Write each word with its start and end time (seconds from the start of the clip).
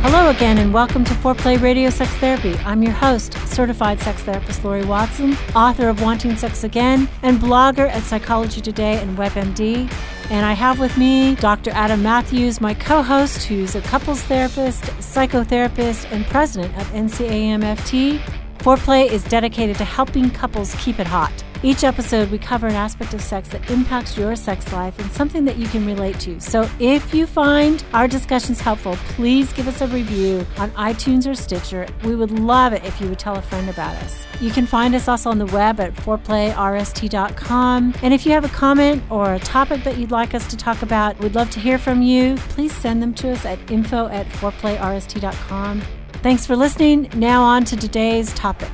Hello 0.00 0.30
again, 0.30 0.58
and 0.58 0.72
welcome 0.72 1.02
to 1.04 1.12
Foreplay 1.14 1.60
Radio 1.60 1.90
Sex 1.90 2.10
Therapy. 2.18 2.54
I'm 2.58 2.84
your 2.84 2.92
host, 2.92 3.32
certified 3.48 3.98
sex 3.98 4.22
therapist 4.22 4.64
Lori 4.64 4.84
Watson, 4.84 5.36
author 5.56 5.88
of 5.88 6.00
Wanting 6.00 6.36
Sex 6.36 6.62
Again, 6.62 7.08
and 7.22 7.40
blogger 7.40 7.90
at 7.90 8.04
Psychology 8.04 8.60
Today 8.60 9.00
and 9.00 9.18
WebMD. 9.18 9.92
And 10.30 10.46
I 10.46 10.52
have 10.52 10.78
with 10.78 10.96
me 10.96 11.34
Dr. 11.34 11.72
Adam 11.72 12.00
Matthews, 12.00 12.60
my 12.60 12.74
co 12.74 13.02
host, 13.02 13.42
who's 13.42 13.74
a 13.74 13.80
couples 13.82 14.22
therapist, 14.22 14.84
psychotherapist, 14.84 16.10
and 16.12 16.24
president 16.26 16.76
of 16.78 16.86
NCAMFT. 16.92 18.20
Foreplay 18.58 19.10
is 19.10 19.24
dedicated 19.24 19.76
to 19.78 19.84
helping 19.84 20.30
couples 20.30 20.76
keep 20.76 21.00
it 21.00 21.08
hot. 21.08 21.32
Each 21.62 21.82
episode, 21.82 22.30
we 22.30 22.38
cover 22.38 22.68
an 22.68 22.74
aspect 22.74 23.14
of 23.14 23.20
sex 23.20 23.48
that 23.48 23.68
impacts 23.68 24.16
your 24.16 24.36
sex 24.36 24.72
life 24.72 24.96
and 25.00 25.10
something 25.10 25.44
that 25.44 25.56
you 25.56 25.66
can 25.66 25.84
relate 25.84 26.20
to. 26.20 26.40
So 26.40 26.70
if 26.78 27.12
you 27.12 27.26
find 27.26 27.84
our 27.92 28.06
discussions 28.06 28.60
helpful, 28.60 28.94
please 29.08 29.52
give 29.52 29.66
us 29.66 29.80
a 29.80 29.88
review 29.88 30.46
on 30.58 30.70
iTunes 30.72 31.28
or 31.28 31.34
Stitcher. 31.34 31.88
We 32.04 32.14
would 32.14 32.30
love 32.30 32.72
it 32.72 32.84
if 32.84 33.00
you 33.00 33.08
would 33.08 33.18
tell 33.18 33.36
a 33.36 33.42
friend 33.42 33.68
about 33.68 33.96
us. 33.96 34.24
You 34.40 34.52
can 34.52 34.66
find 34.66 34.94
us 34.94 35.08
also 35.08 35.30
on 35.30 35.38
the 35.38 35.46
web 35.46 35.80
at 35.80 35.94
foreplayrst.com. 35.94 37.94
And 38.02 38.14
if 38.14 38.24
you 38.24 38.32
have 38.32 38.44
a 38.44 38.50
comment 38.50 39.02
or 39.10 39.34
a 39.34 39.40
topic 39.40 39.82
that 39.82 39.98
you'd 39.98 40.12
like 40.12 40.34
us 40.34 40.46
to 40.48 40.56
talk 40.56 40.82
about, 40.82 41.18
we'd 41.18 41.34
love 41.34 41.50
to 41.50 41.60
hear 41.60 41.78
from 41.78 42.02
you. 42.02 42.36
Please 42.50 42.72
send 42.72 43.02
them 43.02 43.12
to 43.14 43.32
us 43.32 43.44
at 43.44 43.58
info 43.68 44.06
at 44.08 44.26
foreplayrst.com. 44.26 45.82
Thanks 46.22 46.46
for 46.46 46.54
listening. 46.54 47.10
Now 47.16 47.42
on 47.42 47.64
to 47.64 47.76
today's 47.76 48.32
topic. 48.34 48.70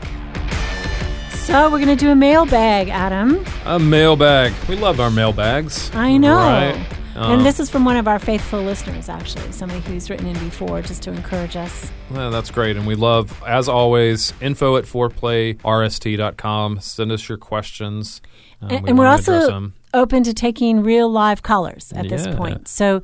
So 1.44 1.70
we're 1.70 1.78
gonna 1.78 1.94
do 1.94 2.10
a 2.10 2.14
mailbag, 2.14 2.88
Adam. 2.88 3.44
A 3.66 3.78
mailbag. 3.78 4.54
We 4.66 4.76
love 4.76 4.98
our 4.98 5.10
mailbags. 5.10 5.94
I 5.94 6.16
know. 6.16 6.38
Right? 6.38 6.74
Uh, 7.14 7.32
and 7.32 7.44
this 7.44 7.60
is 7.60 7.68
from 7.68 7.84
one 7.84 7.98
of 7.98 8.08
our 8.08 8.18
faithful 8.18 8.62
listeners, 8.62 9.10
actually, 9.10 9.52
somebody 9.52 9.80
who's 9.82 10.08
written 10.08 10.26
in 10.26 10.38
before 10.38 10.80
just 10.80 11.02
to 11.02 11.12
encourage 11.12 11.54
us. 11.54 11.92
well, 12.10 12.30
that's 12.30 12.50
great. 12.50 12.78
And 12.78 12.86
we 12.86 12.94
love, 12.94 13.42
as 13.46 13.68
always, 13.68 14.32
info 14.40 14.78
at 14.78 14.84
foreplayrst.com. 14.84 16.80
Send 16.80 17.12
us 17.12 17.28
your 17.28 17.38
questions. 17.38 18.22
Uh, 18.62 18.68
and, 18.70 18.82
we 18.82 18.88
and 18.88 18.98
we're 18.98 19.06
also 19.06 19.70
open 19.92 20.22
to 20.22 20.32
taking 20.32 20.82
real 20.82 21.10
live 21.10 21.42
callers 21.42 21.92
at 21.94 22.08
this 22.08 22.26
point. 22.26 22.68
So 22.68 23.02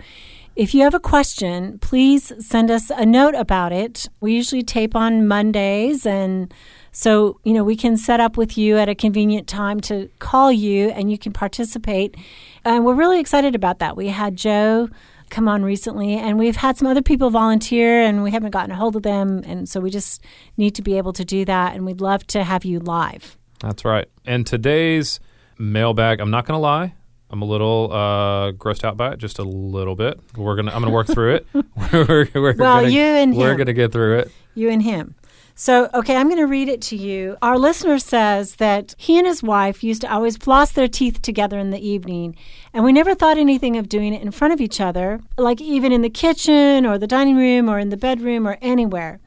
if 0.56 0.74
you 0.74 0.82
have 0.82 0.94
a 0.94 1.00
question, 1.00 1.78
please 1.78 2.32
send 2.38 2.70
us 2.70 2.90
a 2.90 3.04
note 3.04 3.34
about 3.34 3.72
it. 3.72 4.08
We 4.20 4.34
usually 4.34 4.62
tape 4.62 4.96
on 4.96 5.28
Mondays 5.28 6.06
and 6.06 6.52
so, 6.92 7.38
you 7.44 7.52
know, 7.52 7.62
we 7.64 7.76
can 7.76 7.96
set 7.96 8.20
up 8.20 8.36
with 8.36 8.58
you 8.58 8.76
at 8.78 8.88
a 8.88 8.94
convenient 8.94 9.46
time 9.46 9.80
to 9.82 10.08
call 10.18 10.50
you 10.50 10.88
and 10.90 11.10
you 11.10 11.18
can 11.18 11.32
participate. 11.32 12.16
And 12.64 12.84
we're 12.84 12.94
really 12.94 13.20
excited 13.20 13.54
about 13.54 13.78
that. 13.78 13.96
We 13.96 14.08
had 14.08 14.36
Joe 14.36 14.88
come 15.30 15.46
on 15.48 15.62
recently 15.62 16.14
and 16.14 16.38
we've 16.38 16.56
had 16.56 16.76
some 16.76 16.88
other 16.88 17.02
people 17.02 17.30
volunteer 17.30 18.00
and 18.02 18.22
we 18.24 18.32
haven't 18.32 18.50
gotten 18.50 18.72
a 18.72 18.74
hold 18.76 18.96
of 18.96 19.02
them 19.04 19.42
and 19.46 19.68
so 19.68 19.78
we 19.80 19.88
just 19.90 20.20
need 20.56 20.74
to 20.74 20.82
be 20.82 20.98
able 20.98 21.12
to 21.12 21.24
do 21.24 21.44
that 21.44 21.74
and 21.76 21.86
we'd 21.86 22.00
love 22.00 22.26
to 22.28 22.42
have 22.42 22.64
you 22.64 22.80
live. 22.80 23.36
That's 23.60 23.84
right. 23.84 24.08
And 24.26 24.44
today's 24.46 25.20
mailbag, 25.58 26.18
I'm 26.20 26.30
not 26.30 26.46
going 26.46 26.56
to 26.56 26.60
lie. 26.62 26.94
I'm 27.32 27.42
a 27.42 27.44
little 27.44 27.90
uh, 27.92 28.50
grossed 28.50 28.82
out 28.82 28.96
by 28.96 29.12
it, 29.12 29.18
just 29.18 29.38
a 29.38 29.44
little 29.44 29.94
bit. 29.94 30.18
We're 30.36 30.56
gonna. 30.56 30.72
I'm 30.72 30.82
gonna 30.82 30.92
work 30.92 31.06
through 31.06 31.34
it. 31.36 31.46
we're, 31.54 32.28
we're 32.34 32.54
Well, 32.56 32.80
gonna, 32.80 32.88
you 32.88 33.02
and 33.04 33.36
we're 33.36 33.52
him. 33.52 33.56
gonna 33.58 33.72
get 33.72 33.92
through 33.92 34.18
it. 34.18 34.32
you 34.56 34.68
and 34.68 34.82
him. 34.82 35.14
So, 35.60 35.90
okay, 35.92 36.16
I'm 36.16 36.28
going 36.28 36.38
to 36.38 36.46
read 36.46 36.70
it 36.70 36.80
to 36.84 36.96
you. 36.96 37.36
Our 37.42 37.58
listener 37.58 37.98
says 37.98 38.54
that 38.54 38.94
he 38.96 39.18
and 39.18 39.26
his 39.26 39.42
wife 39.42 39.84
used 39.84 40.00
to 40.00 40.10
always 40.10 40.38
floss 40.38 40.72
their 40.72 40.88
teeth 40.88 41.20
together 41.20 41.58
in 41.58 41.68
the 41.68 41.86
evening, 41.86 42.34
and 42.72 42.82
we 42.82 42.94
never 42.94 43.14
thought 43.14 43.36
anything 43.36 43.76
of 43.76 43.86
doing 43.86 44.14
it 44.14 44.22
in 44.22 44.30
front 44.30 44.54
of 44.54 44.62
each 44.62 44.80
other, 44.80 45.20
like 45.36 45.60
even 45.60 45.92
in 45.92 46.00
the 46.00 46.08
kitchen 46.08 46.86
or 46.86 46.96
the 46.96 47.06
dining 47.06 47.36
room 47.36 47.68
or 47.68 47.78
in 47.78 47.90
the 47.90 47.98
bedroom 47.98 48.48
or 48.48 48.56
anywhere. 48.62 49.20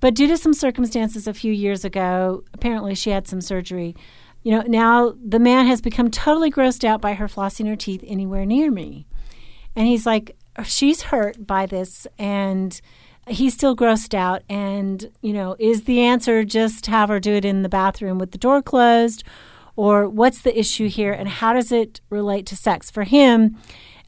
But 0.00 0.14
due 0.14 0.26
to 0.26 0.38
some 0.38 0.54
circumstances 0.54 1.26
a 1.26 1.34
few 1.34 1.52
years 1.52 1.84
ago, 1.84 2.44
apparently 2.54 2.94
she 2.94 3.10
had 3.10 3.28
some 3.28 3.42
surgery. 3.42 3.94
You 4.42 4.52
know, 4.52 4.62
now 4.66 5.14
the 5.22 5.38
man 5.38 5.66
has 5.66 5.82
become 5.82 6.10
totally 6.10 6.50
grossed 6.50 6.84
out 6.84 7.02
by 7.02 7.12
her 7.12 7.28
flossing 7.28 7.68
her 7.68 7.76
teeth 7.76 8.02
anywhere 8.06 8.46
near 8.46 8.70
me. 8.70 9.04
And 9.76 9.86
he's 9.86 10.06
like, 10.06 10.34
she's 10.64 11.02
hurt 11.02 11.46
by 11.46 11.66
this 11.66 12.06
and 12.18 12.80
he's 13.26 13.54
still 13.54 13.76
grossed 13.76 14.14
out. 14.14 14.42
And, 14.48 15.10
you 15.22 15.32
know, 15.32 15.56
is 15.58 15.84
the 15.84 16.00
answer 16.00 16.44
just 16.44 16.86
have 16.86 17.08
her 17.08 17.20
do 17.20 17.32
it 17.32 17.44
in 17.44 17.62
the 17.62 17.68
bathroom 17.68 18.18
with 18.18 18.32
the 18.32 18.38
door 18.38 18.62
closed? 18.62 19.24
Or 19.76 20.08
what's 20.08 20.42
the 20.42 20.56
issue 20.56 20.88
here 20.88 21.12
and 21.12 21.28
how 21.28 21.52
does 21.52 21.72
it 21.72 22.00
relate 22.08 22.46
to 22.46 22.56
sex? 22.56 22.90
For 22.90 23.04
him, 23.04 23.56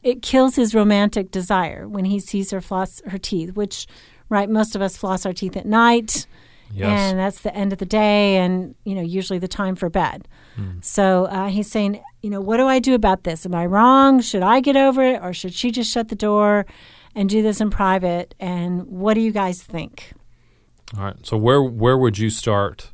it 0.01 0.21
kills 0.21 0.55
his 0.55 0.73
romantic 0.73 1.31
desire 1.31 1.87
when 1.87 2.05
he 2.05 2.19
sees 2.19 2.51
her 2.51 2.61
floss 2.61 3.01
her 3.07 3.17
teeth, 3.17 3.55
which, 3.55 3.85
right, 4.29 4.49
most 4.49 4.75
of 4.75 4.81
us 4.81 4.95
floss 4.95 5.25
our 5.25 5.33
teeth 5.33 5.57
at 5.57 5.65
night. 5.65 6.25
Yes. 6.71 6.99
And 6.99 7.19
that's 7.19 7.41
the 7.41 7.55
end 7.55 7.71
of 7.73 7.79
the 7.79 7.85
day 7.85 8.37
and, 8.37 8.75
you 8.83 8.93
know, 8.93 9.01
usually 9.01 9.39
the 9.39 9.47
time 9.47 9.75
for 9.75 9.89
bed. 9.89 10.27
So 10.81 11.25
uh, 11.25 11.49
he's 11.49 11.69
saying, 11.69 12.01
you 12.23 12.29
know, 12.29 12.41
what 12.41 12.57
do 12.57 12.67
I 12.67 12.79
do 12.79 12.95
about 12.95 13.23
this? 13.25 13.45
Am 13.45 13.53
I 13.53 13.65
wrong? 13.65 14.21
Should 14.21 14.41
I 14.41 14.59
get 14.59 14.75
over 14.75 15.03
it 15.03 15.21
or 15.21 15.31
should 15.31 15.53
she 15.53 15.69
just 15.71 15.91
shut 15.91 16.09
the 16.09 16.15
door 16.15 16.65
and 17.17 17.27
do 17.27 17.41
this 17.41 17.59
in 17.59 17.71
private? 17.71 18.35
And 18.39 18.85
what 18.85 19.15
do 19.15 19.21
you 19.21 19.31
guys 19.31 19.61
think? 19.61 20.13
All 20.95 21.03
right. 21.03 21.25
So 21.25 21.35
where 21.35 21.61
where 21.61 21.97
would 21.97 22.17
you 22.17 22.29
start 22.29 22.91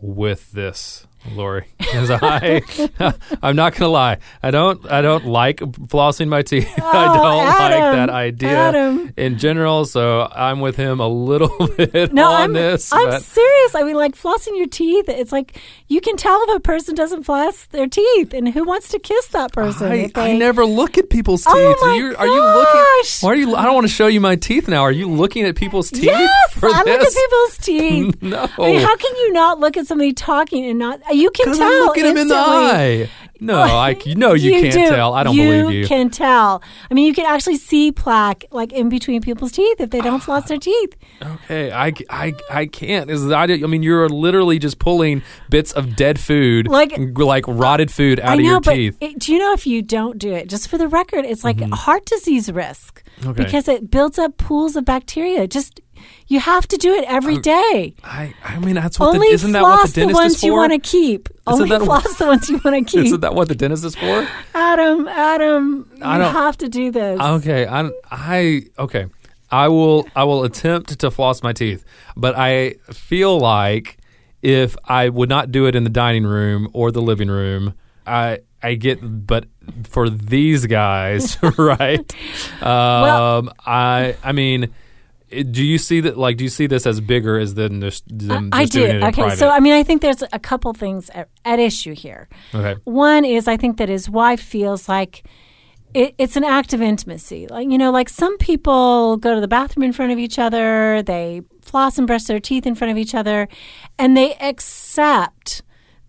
with 0.00 0.52
this, 0.52 1.06
Lori? 1.32 1.66
Because 1.78 2.10
I, 2.10 2.62
I'm 3.42 3.56
not 3.56 3.74
gonna 3.74 3.90
lie. 3.90 4.18
I 4.42 4.50
don't 4.50 4.90
I 4.90 5.00
don't 5.00 5.26
like 5.26 5.58
flossing 5.58 6.28
my 6.28 6.42
teeth. 6.42 6.68
I 6.78 7.06
Oh, 7.08 7.14
don't 7.14 7.44
like 7.46 7.70
that 7.92 8.10
idea 8.10 8.50
Adam. 8.56 9.12
in 9.16 9.38
general. 9.38 9.84
So 9.84 10.28
I'm 10.34 10.60
with 10.60 10.76
him 10.76 11.00
a 11.00 11.08
little 11.08 11.66
bit 11.76 12.12
No, 12.12 12.26
on 12.30 12.40
I'm, 12.42 12.52
this. 12.52 12.92
I'm 12.92 13.06
but 13.08 13.22
serious. 13.22 13.74
I 13.74 13.82
mean, 13.84 13.96
like 13.96 14.14
flossing 14.16 14.56
your 14.56 14.66
teeth, 14.66 15.08
it's 15.08 15.32
like 15.32 15.58
you 15.88 16.00
can 16.00 16.16
tell 16.16 16.42
if 16.48 16.56
a 16.56 16.60
person 16.60 16.94
doesn't 16.94 17.24
floss 17.24 17.66
their 17.66 17.86
teeth 17.88 18.34
and 18.34 18.48
who 18.48 18.64
wants 18.64 18.88
to 18.88 18.98
kiss 18.98 19.28
that 19.28 19.52
person. 19.52 19.92
I, 19.92 19.94
if 19.96 20.16
I 20.18 20.32
never 20.36 20.64
look 20.66 20.98
at 20.98 21.10
people's 21.10 21.44
oh 21.46 21.52
teeth. 21.54 21.76
Oh, 21.80 21.86
my 21.86 21.94
you, 21.96 22.16
are 22.16 22.26
you 22.26 22.42
looking? 22.42 22.80
gosh. 23.00 23.22
Why 23.22 23.30
are 23.30 23.36
you? 23.36 23.54
I 23.54 23.64
don't 23.64 23.74
want 23.74 23.86
to 23.86 23.92
show 23.92 24.06
you 24.06 24.20
my 24.20 24.36
teeth 24.36 24.68
now. 24.68 24.82
Are 24.82 24.92
you 24.92 25.08
looking 25.10 25.44
at 25.44 25.56
people's 25.56 25.90
teeth? 25.90 26.04
Yes, 26.04 26.58
I 26.62 26.82
look 26.82 27.00
at 27.00 27.12
people's 27.14 27.58
teeth. 27.58 28.22
No. 28.22 28.48
I 28.58 28.66
mean, 28.72 28.80
how 28.80 28.96
can 28.96 29.16
you 29.16 29.32
not 29.32 29.58
look 29.60 29.76
at 29.76 29.86
somebody 29.86 30.12
talking 30.12 30.64
and 30.66 30.78
not? 30.78 31.00
You 31.14 31.30
can 31.30 31.54
tell. 31.54 31.62
I'm 31.62 31.86
looking 31.86 32.04
him 32.04 32.16
in 32.16 32.28
the 32.28 32.34
eye. 32.34 33.08
No, 33.40 33.58
I 33.62 33.96
no, 34.16 34.34
you, 34.34 34.52
can't 34.52 34.72
do. 34.72 34.88
tell. 34.88 35.12
I 35.12 35.22
don't 35.22 35.34
believe 35.36 35.52
you 35.54 35.62
believe 35.62 35.80
you. 35.80 35.86
can 35.86 36.10
tell. 36.10 36.62
I 36.90 36.94
mean, 36.94 37.06
you 37.06 37.14
can 37.14 37.26
actually 37.26 37.56
see 37.56 37.92
plaque 37.92 38.44
like 38.50 38.72
in 38.72 38.88
between 38.88 39.20
people's 39.22 39.52
teeth 39.52 39.80
if 39.80 39.90
they 39.90 40.00
don't 40.00 40.14
ah, 40.14 40.24
floss 40.24 40.48
their 40.48 40.58
teeth. 40.58 40.96
Okay, 41.22 41.72
I, 41.72 41.92
I, 42.08 42.34
I 42.50 42.66
can't. 42.66 43.10
Is 43.10 43.30
I, 43.30 43.44
I 43.44 43.56
mean, 43.66 43.82
you're 43.82 44.08
literally 44.08 44.58
just 44.58 44.78
pulling 44.78 45.22
bits 45.50 45.72
of 45.72 45.96
dead 45.96 46.18
food, 46.20 46.68
Like- 46.68 46.94
like 46.96 47.44
rotted 47.46 47.90
food 47.90 48.20
out 48.20 48.30
I 48.30 48.34
of 48.34 48.40
your 48.40 48.60
teeth. 48.60 48.96
it, 49.00 49.18
do 49.18 49.32
you 49.32 49.38
know 49.38 49.52
if 49.52 49.66
you 49.66 49.82
don't 49.82 50.18
do 50.18 50.32
it, 50.32 50.48
just 50.48 50.68
for 50.68 50.78
the 50.78 50.88
record, 50.88 51.24
it's 51.24 51.44
like 51.44 51.56
mm-hmm. 51.56 51.72
heart 51.72 52.06
disease 52.06 52.50
risk 52.50 53.02
Okay. 53.24 53.44
because 53.44 53.68
it 53.68 53.90
builds 53.90 54.18
up 54.18 54.36
pools 54.36 54.76
of 54.76 54.84
bacteria. 54.84 55.46
Just 55.46 55.80
you 56.26 56.40
have 56.40 56.66
to 56.68 56.76
do 56.76 56.92
it 56.94 57.04
every 57.06 57.38
day. 57.38 57.94
I, 58.04 58.34
I 58.44 58.58
mean, 58.58 58.74
that's 58.74 58.98
what 58.98 59.14
Only 59.14 59.28
the, 59.28 59.34
isn't 59.34 59.52
that 59.52 59.62
what 59.62 59.88
the 59.88 59.94
dentist 60.00 60.14
ones 60.20 60.32
is 60.34 60.40
for? 60.40 60.46
you 60.46 60.52
want 60.54 60.72
to 60.72 60.78
keep. 60.78 61.28
Only 61.46 61.68
that 61.70 61.82
floss 61.82 62.16
the 62.16 62.26
ones 62.26 62.48
you 62.48 62.60
want 62.64 62.76
to 62.88 62.90
keep. 62.92 63.06
Isn't 63.06 63.20
that 63.20 63.34
what 63.34 63.48
the 63.48 63.54
dentist 63.54 63.84
is 63.84 63.94
for? 63.94 64.28
Adam, 64.54 65.06
Adam, 65.08 65.90
you 65.96 66.02
I 66.04 66.18
don't- 66.18 66.32
have 66.32 66.56
to 66.58 66.68
do 66.68 66.90
this. 66.90 67.20
Okay, 67.20 67.66
I, 67.66 67.90
I 68.10 68.62
okay. 68.78 69.06
I 69.50 69.68
will 69.68 70.08
I 70.16 70.24
will 70.24 70.42
attempt 70.44 70.98
to 70.98 71.10
floss 71.10 71.42
my 71.42 71.52
teeth, 71.52 71.84
but 72.16 72.34
I 72.36 72.74
feel 72.92 73.38
like 73.38 73.98
if 74.42 74.74
I 74.84 75.08
would 75.10 75.28
not 75.28 75.52
do 75.52 75.66
it 75.66 75.74
in 75.76 75.84
the 75.84 75.90
dining 75.90 76.24
room 76.24 76.68
or 76.72 76.90
the 76.90 77.00
living 77.02 77.28
room, 77.28 77.74
I 78.06 78.40
I 78.62 78.74
get 78.74 78.98
but 79.26 79.44
for 79.84 80.08
these 80.10 80.66
guys, 80.66 81.36
right? 81.58 82.00
Um, 82.62 83.50
I 83.66 84.16
I 84.24 84.32
mean, 84.32 84.70
do 85.42 85.62
you 85.62 85.78
see 85.78 86.00
that? 86.00 86.16
Like, 86.16 86.36
do 86.36 86.44
you 86.44 86.50
see 86.50 86.66
this 86.66 86.86
as 86.86 87.00
bigger 87.00 87.38
as 87.38 87.54
than 87.54 87.80
just 87.80 88.04
them 88.06 88.50
I 88.52 88.62
just 88.62 88.72
do. 88.72 88.86
doing 88.86 89.02
it 89.02 89.04
Okay, 89.04 89.34
so 89.36 89.48
I 89.48 89.60
mean, 89.60 89.72
I 89.72 89.82
think 89.82 90.02
there's 90.02 90.22
a 90.32 90.38
couple 90.38 90.72
things 90.72 91.10
at, 91.10 91.28
at 91.44 91.58
issue 91.58 91.94
here. 91.94 92.28
okay, 92.54 92.80
One 92.84 93.24
is 93.24 93.48
I 93.48 93.56
think 93.56 93.78
that 93.78 93.88
his 93.88 94.08
wife 94.08 94.40
feels 94.40 94.88
like 94.88 95.24
it, 95.94 96.14
it's 96.18 96.36
an 96.36 96.44
act 96.44 96.72
of 96.72 96.82
intimacy. 96.82 97.46
Like 97.46 97.70
you 97.70 97.78
know, 97.78 97.90
like 97.90 98.08
some 98.08 98.36
people 98.38 99.16
go 99.16 99.34
to 99.34 99.40
the 99.40 99.48
bathroom 99.48 99.84
in 99.84 99.92
front 99.92 100.12
of 100.12 100.18
each 100.18 100.38
other, 100.38 101.02
they 101.02 101.42
floss 101.62 101.98
and 101.98 102.06
brush 102.06 102.24
their 102.24 102.40
teeth 102.40 102.66
in 102.66 102.74
front 102.74 102.90
of 102.90 102.98
each 102.98 103.14
other, 103.14 103.48
and 103.98 104.16
they 104.16 104.34
accept 104.34 105.62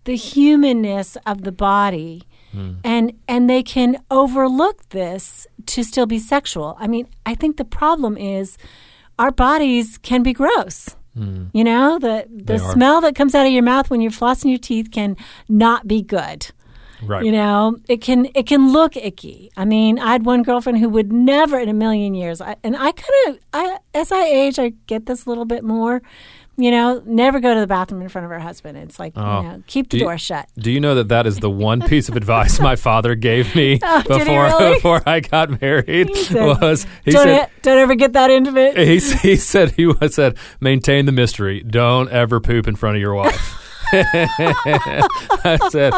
the 0.04 0.16
humanness 0.16 1.16
of 1.26 1.42
the 1.42 1.52
body. 1.52 2.22
Hmm. 2.52 2.74
And 2.84 3.12
and 3.28 3.48
they 3.50 3.62
can 3.62 3.98
overlook 4.10 4.88
this 4.90 5.46
to 5.66 5.84
still 5.84 6.06
be 6.06 6.18
sexual. 6.18 6.76
I 6.78 6.86
mean, 6.86 7.08
I 7.24 7.34
think 7.34 7.56
the 7.56 7.64
problem 7.64 8.16
is 8.16 8.56
our 9.18 9.30
bodies 9.30 9.98
can 9.98 10.22
be 10.22 10.32
gross. 10.32 10.96
Hmm. 11.14 11.44
You 11.52 11.64
know, 11.64 11.98
the 11.98 12.26
the 12.28 12.58
smell 12.58 13.00
that 13.00 13.14
comes 13.14 13.34
out 13.34 13.46
of 13.46 13.52
your 13.52 13.62
mouth 13.62 13.88
when 13.88 14.00
you're 14.00 14.10
flossing 14.10 14.50
your 14.50 14.58
teeth 14.58 14.90
can 14.90 15.16
not 15.48 15.88
be 15.88 16.02
good. 16.02 16.48
right. 17.02 17.24
You 17.24 17.32
know, 17.32 17.78
it 17.88 18.02
can 18.02 18.28
it 18.34 18.46
can 18.46 18.72
look 18.72 18.96
icky. 18.96 19.50
I 19.56 19.64
mean, 19.64 19.98
I 19.98 20.12
had 20.12 20.26
one 20.26 20.42
girlfriend 20.42 20.78
who 20.78 20.90
would 20.90 21.12
never 21.12 21.58
in 21.58 21.68
a 21.70 21.74
million 21.74 22.14
years. 22.14 22.40
I, 22.42 22.56
and 22.62 22.76
I 22.76 22.92
kind 22.92 23.28
of, 23.28 23.38
I 23.54 23.78
as 23.94 24.12
I 24.12 24.24
age, 24.24 24.58
I 24.58 24.74
get 24.86 25.06
this 25.06 25.24
a 25.24 25.28
little 25.28 25.46
bit 25.46 25.64
more. 25.64 26.02
You 26.58 26.70
know, 26.70 27.02
never 27.04 27.38
go 27.38 27.52
to 27.52 27.60
the 27.60 27.66
bathroom 27.66 28.00
in 28.00 28.08
front 28.08 28.24
of 28.24 28.30
her 28.30 28.38
husband. 28.38 28.78
It's 28.78 28.98
like, 28.98 29.12
Oh. 29.14 29.40
you 29.42 29.48
know, 29.48 29.62
keep 29.66 29.90
the 29.90 29.98
Do 29.98 29.98
you- 29.98 30.04
door 30.04 30.16
shut. 30.16 30.48
Do 30.56 30.70
you 30.70 30.80
know 30.80 30.94
that 30.94 31.08
that 31.08 31.26
is 31.26 31.38
the 31.38 31.50
one 31.70 31.82
piece 31.82 32.08
of 32.08 32.16
advice 32.16 32.58
my 32.60 32.76
father 32.76 33.14
gave 33.14 33.54
me 33.54 33.78
Oh, 33.82 34.02
before 34.02 34.44
really? 34.44 34.74
before 34.76 35.02
I 35.06 35.20
got 35.20 35.60
married? 35.60 36.08
He 36.08 36.14
said, 36.24 36.60
was 36.60 36.86
he 37.04 37.10
don't, 37.10 37.24
said 37.24 37.48
e- 37.48 37.52
don't 37.62 37.78
ever 37.78 37.94
get 37.94 38.14
that 38.14 38.30
intimate. 38.30 38.76
he, 38.78 38.98
he 39.00 39.36
said 39.36 39.72
he 39.72 39.84
was 39.86 40.14
said 40.14 40.38
maintain 40.60 41.04
the 41.04 41.12
mystery. 41.12 41.62
Don't 41.62 42.08
ever 42.10 42.40
poop 42.40 42.66
in 42.66 42.74
front 42.76 42.96
of 42.96 43.02
your 43.02 43.14
wife. 43.14 43.62
I 43.92 45.58
said 45.70 45.92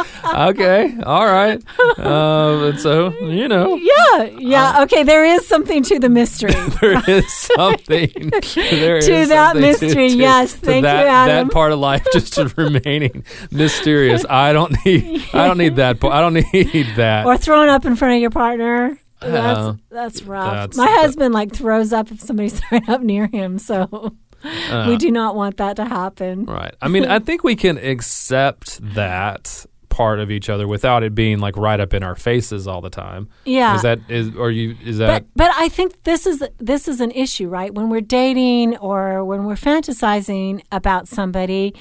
okay, 0.51 0.97
all 1.05 1.27
right. 1.27 1.63
Um, 1.99 2.65
and 2.65 2.81
so 2.81 3.13
you 3.27 3.49
know 3.49 3.77
Yeah, 3.77 4.25
yeah. 4.39 4.83
okay, 4.83 5.03
there 5.03 5.25
is 5.25 5.47
something 5.47 5.83
to 5.85 5.99
the 5.99 6.09
mystery. 6.09 6.53
there 6.81 7.03
is 7.09 7.33
something 7.33 8.11
there 8.55 9.01
To 9.01 9.13
is 9.13 9.29
that 9.29 9.53
something 9.53 9.63
mystery, 9.63 10.09
to, 10.11 10.17
yes. 10.17 10.55
to 10.55 10.59
Thank 10.61 10.77
you, 10.77 10.83
that, 10.83 11.07
Adam. 11.07 11.49
That 11.49 11.53
part 11.55 11.73
of 11.73 11.79
life 11.79 12.07
just 12.13 12.37
remaining 12.57 13.25
mysterious. 13.51 14.25
I 14.29 14.53
don't 14.53 14.75
need. 14.85 15.25
I 15.33 15.47
don't 15.47 15.59
need 15.59 15.77
that. 15.77 16.03
I 16.05 16.21
don't 16.21 16.35
need 16.35 16.87
that. 16.97 17.27
or 17.27 17.37
throwing 17.37 17.69
up 17.69 17.85
in 17.85 17.97
front 17.97 18.15
of 18.15 18.21
your 18.21 18.31
partner. 18.31 18.99
That's 19.21 19.59
Uh, 19.59 19.75
that's 19.91 20.23
rough. 20.23 20.53
that's- 20.53 20.77
My 20.77 20.87
husband 21.01 21.35
like 21.35 21.53
throws 21.53 21.93
up 21.93 22.11
if 22.13 22.21
somebody's 22.21 22.61
throwing 22.61 22.89
up 22.89 23.01
near 23.03 23.27
him, 23.27 23.59
so 23.59 24.13
Uh, 24.45 24.87
we 24.89 24.97
do 24.97 25.11
not 25.11 25.35
want 25.35 25.57
that 25.57 25.77
to 25.77 25.85
happen. 25.85 26.45
Right. 26.45 26.75
I 26.81 26.89
mean, 26.89 27.05
I 27.05 27.19
think 27.27 27.45
we 27.45 27.57
can 27.57 27.79
accept 27.79 28.79
that 28.95 29.67
part 29.89 30.21
of 30.21 30.31
each 30.31 30.49
other 30.49 30.69
without 30.69 31.03
it 31.03 31.15
being 31.15 31.41
like 31.41 31.57
right 31.57 31.81
up 31.81 31.93
in 31.93 32.03
our 32.05 32.15
faces 32.15 32.69
all 32.69 32.81
the 32.81 32.91
time. 32.91 33.29
Yeah. 33.45 33.75
Is 33.75 33.83
that 33.83 33.99
is 34.09 34.35
or 34.37 34.51
you 34.51 34.77
is 34.85 34.99
that 34.99 35.25
But 35.35 35.49
but 35.49 35.51
I 35.57 35.69
think 35.69 36.05
this 36.05 36.27
is 36.27 36.43
this 36.59 36.87
is 36.87 37.01
an 37.01 37.11
issue, 37.13 37.49
right? 37.49 37.75
When 37.75 37.89
we're 37.91 38.01
dating 38.01 38.77
or 38.77 39.25
when 39.25 39.45
we're 39.45 39.55
fantasizing 39.55 40.63
about 40.71 41.09
somebody, 41.09 41.75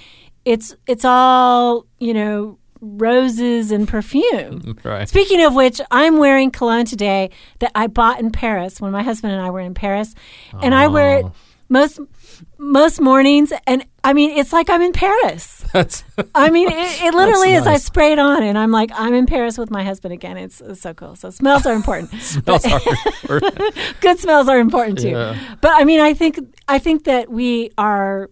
it's 0.46 0.76
it's 0.88 1.06
all, 1.06 1.86
you 2.00 2.14
know, 2.14 2.58
roses 2.82 3.72
and 3.72 3.88
perfume. 3.88 4.78
right? 4.84 5.08
Speaking 5.08 5.44
of 5.44 5.54
which, 5.54 5.82
I'm 5.92 6.18
wearing 6.18 6.52
cologne 6.52 6.86
today 6.86 7.30
that 7.60 7.72
I 7.76 7.88
bought 7.88 8.20
in 8.20 8.32
Paris 8.32 8.80
when 8.80 8.92
my 8.92 9.04
husband 9.04 9.34
and 9.34 9.42
I 9.42 9.50
were 9.50 9.60
in 9.60 9.74
Paris, 9.74 10.16
and 10.62 10.74
I 10.74 10.88
wear 10.88 11.20
it 11.20 11.26
Oh. 11.26 11.34
Most 11.70 12.00
most 12.58 13.02
mornings, 13.02 13.52
and 13.66 13.86
I 14.04 14.14
mean 14.14 14.32
it's 14.32 14.54
like 14.54 14.70
I'm 14.70 14.82
in 14.82 14.94
Paris. 14.94 15.66
That's 15.74 16.04
I 16.34 16.50
mean, 16.50 16.70
it, 16.70 17.04
it 17.04 17.14
literally 17.16 17.54
is. 17.54 17.68
I 17.68 17.78
spray 17.78 18.14
it 18.14 18.20
on, 18.20 18.44
and 18.44 18.58
I'm 18.58 18.72
like, 18.72 18.92
I'm 18.94 19.14
in 19.14 19.26
Paris 19.26 19.58
with 19.58 19.70
my 19.70 19.84
husband 19.84 20.14
again. 20.14 20.38
It's, 20.38 20.62
it's 20.62 20.82
so 20.82 20.94
cool. 20.94 21.16
So 21.16 21.30
smells 21.30 21.66
are 21.66 21.74
important. 21.74 22.14
smells 22.22 22.66
are 22.66 22.80
important. 22.80 23.76
Good 24.02 24.20
smells 24.20 24.48
are 24.48 24.60
important 24.60 25.00
too. 25.00 25.10
Yeah. 25.10 25.58
But 25.62 25.72
I 25.76 25.84
mean, 25.84 26.00
I 26.00 26.14
think 26.14 26.40
I 26.68 26.80
think 26.80 27.04
that 27.06 27.30
we 27.30 27.72
are 27.78 28.30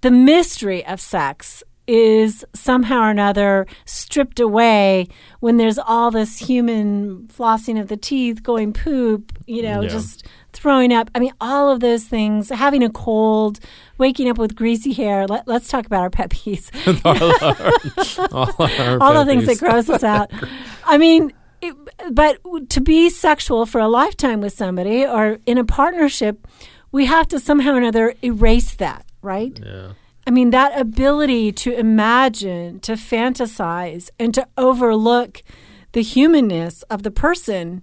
the 0.00 0.10
mystery 0.10 0.86
of 0.86 1.00
sex 1.00 1.62
is 1.86 2.44
somehow 2.54 3.00
or 3.00 3.10
another 3.10 3.66
stripped 4.18 4.40
away 4.40 5.06
when 5.38 5.58
there's 5.58 5.78
all 5.78 6.10
this 6.10 6.38
human 6.38 7.28
flossing 7.28 7.80
of 7.80 7.86
the 7.86 7.96
teeth, 7.96 8.42
going 8.42 8.72
poop, 8.72 9.32
you 9.46 9.62
know, 9.62 9.80
Yeah. 9.80 9.88
just 9.88 10.26
throwing 10.52 10.92
up. 10.92 11.08
I 11.14 11.20
mean, 11.20 11.30
all 11.40 11.70
of 11.70 11.78
those 11.78 12.02
things, 12.06 12.48
having 12.48 12.82
a 12.82 12.90
cold, 12.90 13.60
waking 13.96 14.28
up 14.28 14.36
with 14.36 14.56
greasy 14.56 14.92
hair. 14.92 15.28
Let, 15.28 15.46
let's 15.46 15.68
talk 15.68 15.86
about 15.86 16.00
our 16.02 16.10
pet 16.10 16.30
peeves. 16.30 16.68
all, 18.32 18.48
our 18.58 19.00
all 19.00 19.12
the 19.14 19.20
pet 19.20 19.26
things 19.28 19.46
that 19.46 19.58
gross 19.60 19.88
us 19.88 20.02
out. 20.02 20.32
I 20.84 20.98
mean, 20.98 21.32
it, 21.62 21.76
but 22.10 22.38
to 22.70 22.80
be 22.80 23.10
sexual 23.10 23.66
for 23.66 23.80
a 23.80 23.86
lifetime 23.86 24.40
with 24.40 24.52
somebody 24.52 25.06
or 25.06 25.38
in 25.46 25.58
a 25.58 25.64
partnership, 25.64 26.48
we 26.90 27.06
have 27.06 27.28
to 27.28 27.38
somehow 27.38 27.74
or 27.74 27.78
another 27.78 28.14
erase 28.24 28.74
that, 28.76 29.06
right? 29.22 29.56
Yeah. 29.64 29.92
I 30.28 30.30
mean, 30.30 30.50
that 30.50 30.78
ability 30.78 31.52
to 31.52 31.72
imagine, 31.72 32.80
to 32.80 32.92
fantasize, 32.92 34.10
and 34.18 34.34
to 34.34 34.46
overlook 34.58 35.42
the 35.92 36.02
humanness 36.02 36.82
of 36.90 37.02
the 37.02 37.10
person, 37.10 37.80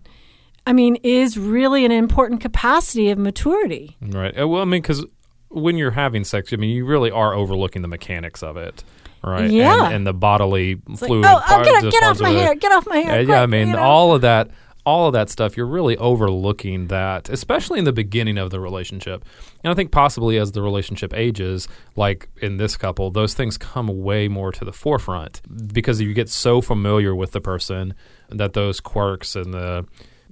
I 0.68 0.72
mean, 0.74 0.98
is 1.02 1.40
really 1.40 1.86
an 1.86 1.92
important 1.92 2.42
capacity 2.42 3.10
of 3.10 3.18
maturity. 3.18 3.98
Right. 4.00 4.40
Uh, 4.40 4.48
Well, 4.48 4.62
I 4.62 4.66
mean, 4.66 4.84
because 4.84 5.04
when 5.50 5.76
you're 5.78 5.92
having 5.92 6.24
sex, 6.24 6.54
I 6.54 6.58
mean, 6.58 6.70
you 6.70 6.86
really 6.86 7.10
are 7.10 7.34
overlooking 7.34 7.82
the 7.82 7.88
mechanics 7.88 8.44
of 8.44 8.58
it, 8.58 8.84
right? 9.24 9.50
Yeah. 9.50 9.86
And, 9.86 9.96
and 9.96 10.08
the 10.08 10.14
bodily 10.14 10.80
It's 10.90 11.02
like, 11.02 11.10
fluid. 11.10 11.26
oh, 11.28 11.42
oh, 11.50 11.64
get, 11.64 11.92
get 11.92 12.04
off 12.04 12.20
my 12.22 12.30
hair, 12.30 12.54
get 12.54 12.72
off 12.72 12.86
my 12.88 12.98
Yeah, 13.00 13.06
hair. 13.12 13.22
yeah. 13.22 13.42
I 13.42 13.48
mean, 13.48 13.70
you 13.70 13.74
know? 13.74 13.80
all 13.82 14.14
of 14.14 14.22
that, 14.22 14.52
all 14.86 15.08
of 15.08 15.14
that 15.14 15.30
stuff. 15.30 15.58
You're 15.58 15.66
really 15.66 15.98
overlooking 15.98 16.88
that, 16.88 17.30
especially 17.30 17.80
in 17.80 17.86
the 17.86 17.92
beginning 17.94 18.38
of 18.38 18.52
the 18.52 18.60
relationship. 18.60 19.26
And 19.64 19.72
I 19.72 19.74
think 19.74 19.92
possibly 19.92 20.38
as 20.38 20.52
the 20.52 20.62
relationship 20.62 21.14
ages, 21.14 21.68
like 21.96 22.30
in 22.42 22.58
this 22.58 22.78
couple, 22.78 23.10
those 23.12 23.34
things 23.34 23.58
come 23.58 23.88
way 24.04 24.28
more 24.28 24.52
to 24.52 24.64
the 24.64 24.72
forefront 24.74 25.42
because 25.74 26.00
you 26.02 26.14
get 26.14 26.30
so 26.30 26.62
familiar 26.62 27.16
with 27.16 27.32
the 27.32 27.42
person 27.42 27.94
that 28.30 28.54
those 28.54 28.80
quirks 28.80 29.36
and 29.36 29.54
the 29.54 29.86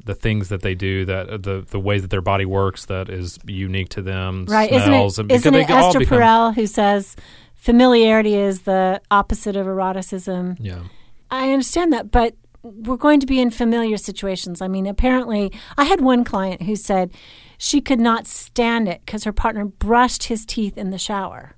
the 0.05 0.15
things 0.15 0.50
that 0.50 0.63
they 0.63 0.74
do, 0.74 1.05
that 1.05 1.29
uh, 1.29 1.38
the 1.38 1.65
the 1.69 1.79
ways 1.79 2.01
that 2.01 2.10
their 2.10 2.19
body 2.22 2.45
works, 2.45 2.86
that 2.86 3.10
is 3.10 3.38
unique 3.45 3.89
to 3.89 4.01
them, 4.01 4.45
Right? 4.50 4.69
smells, 4.69 5.13
Isn't 5.19 5.31
it, 5.31 5.36
isn't 5.36 5.53
it 5.55 5.69
Esther 5.69 6.00
become- 6.00 6.19
Perel 6.19 6.55
who 6.55 6.65
says 6.65 7.15
familiarity 7.55 8.36
is 8.36 8.62
the 8.62 9.01
opposite 9.12 9.55
of 9.55 9.67
eroticism? 9.67 10.57
Yeah. 10.60 10.81
I 11.29 11.51
understand 11.51 11.93
that, 11.93 12.12
but 12.12 12.36
we're 12.63 12.98
going 12.98 13.20
to 13.20 13.25
be 13.25 13.39
in 13.41 13.51
familiar 13.51 13.98
situations. 13.98 14.62
I 14.62 14.67
mean, 14.70 14.88
apparently, 14.88 15.51
I 15.77 15.84
had 15.84 16.00
one 16.01 16.24
client 16.24 16.63
who 16.63 16.75
said 16.75 17.12
she 17.58 17.82
could 17.82 18.00
not 18.00 18.25
stand 18.25 18.88
it 18.88 19.01
because 19.05 19.25
her 19.25 19.34
partner 19.34 19.65
brushed 19.65 20.24
his 20.24 20.46
teeth 20.46 20.77
in 20.77 20.89
the 20.89 20.98
shower. 20.98 21.55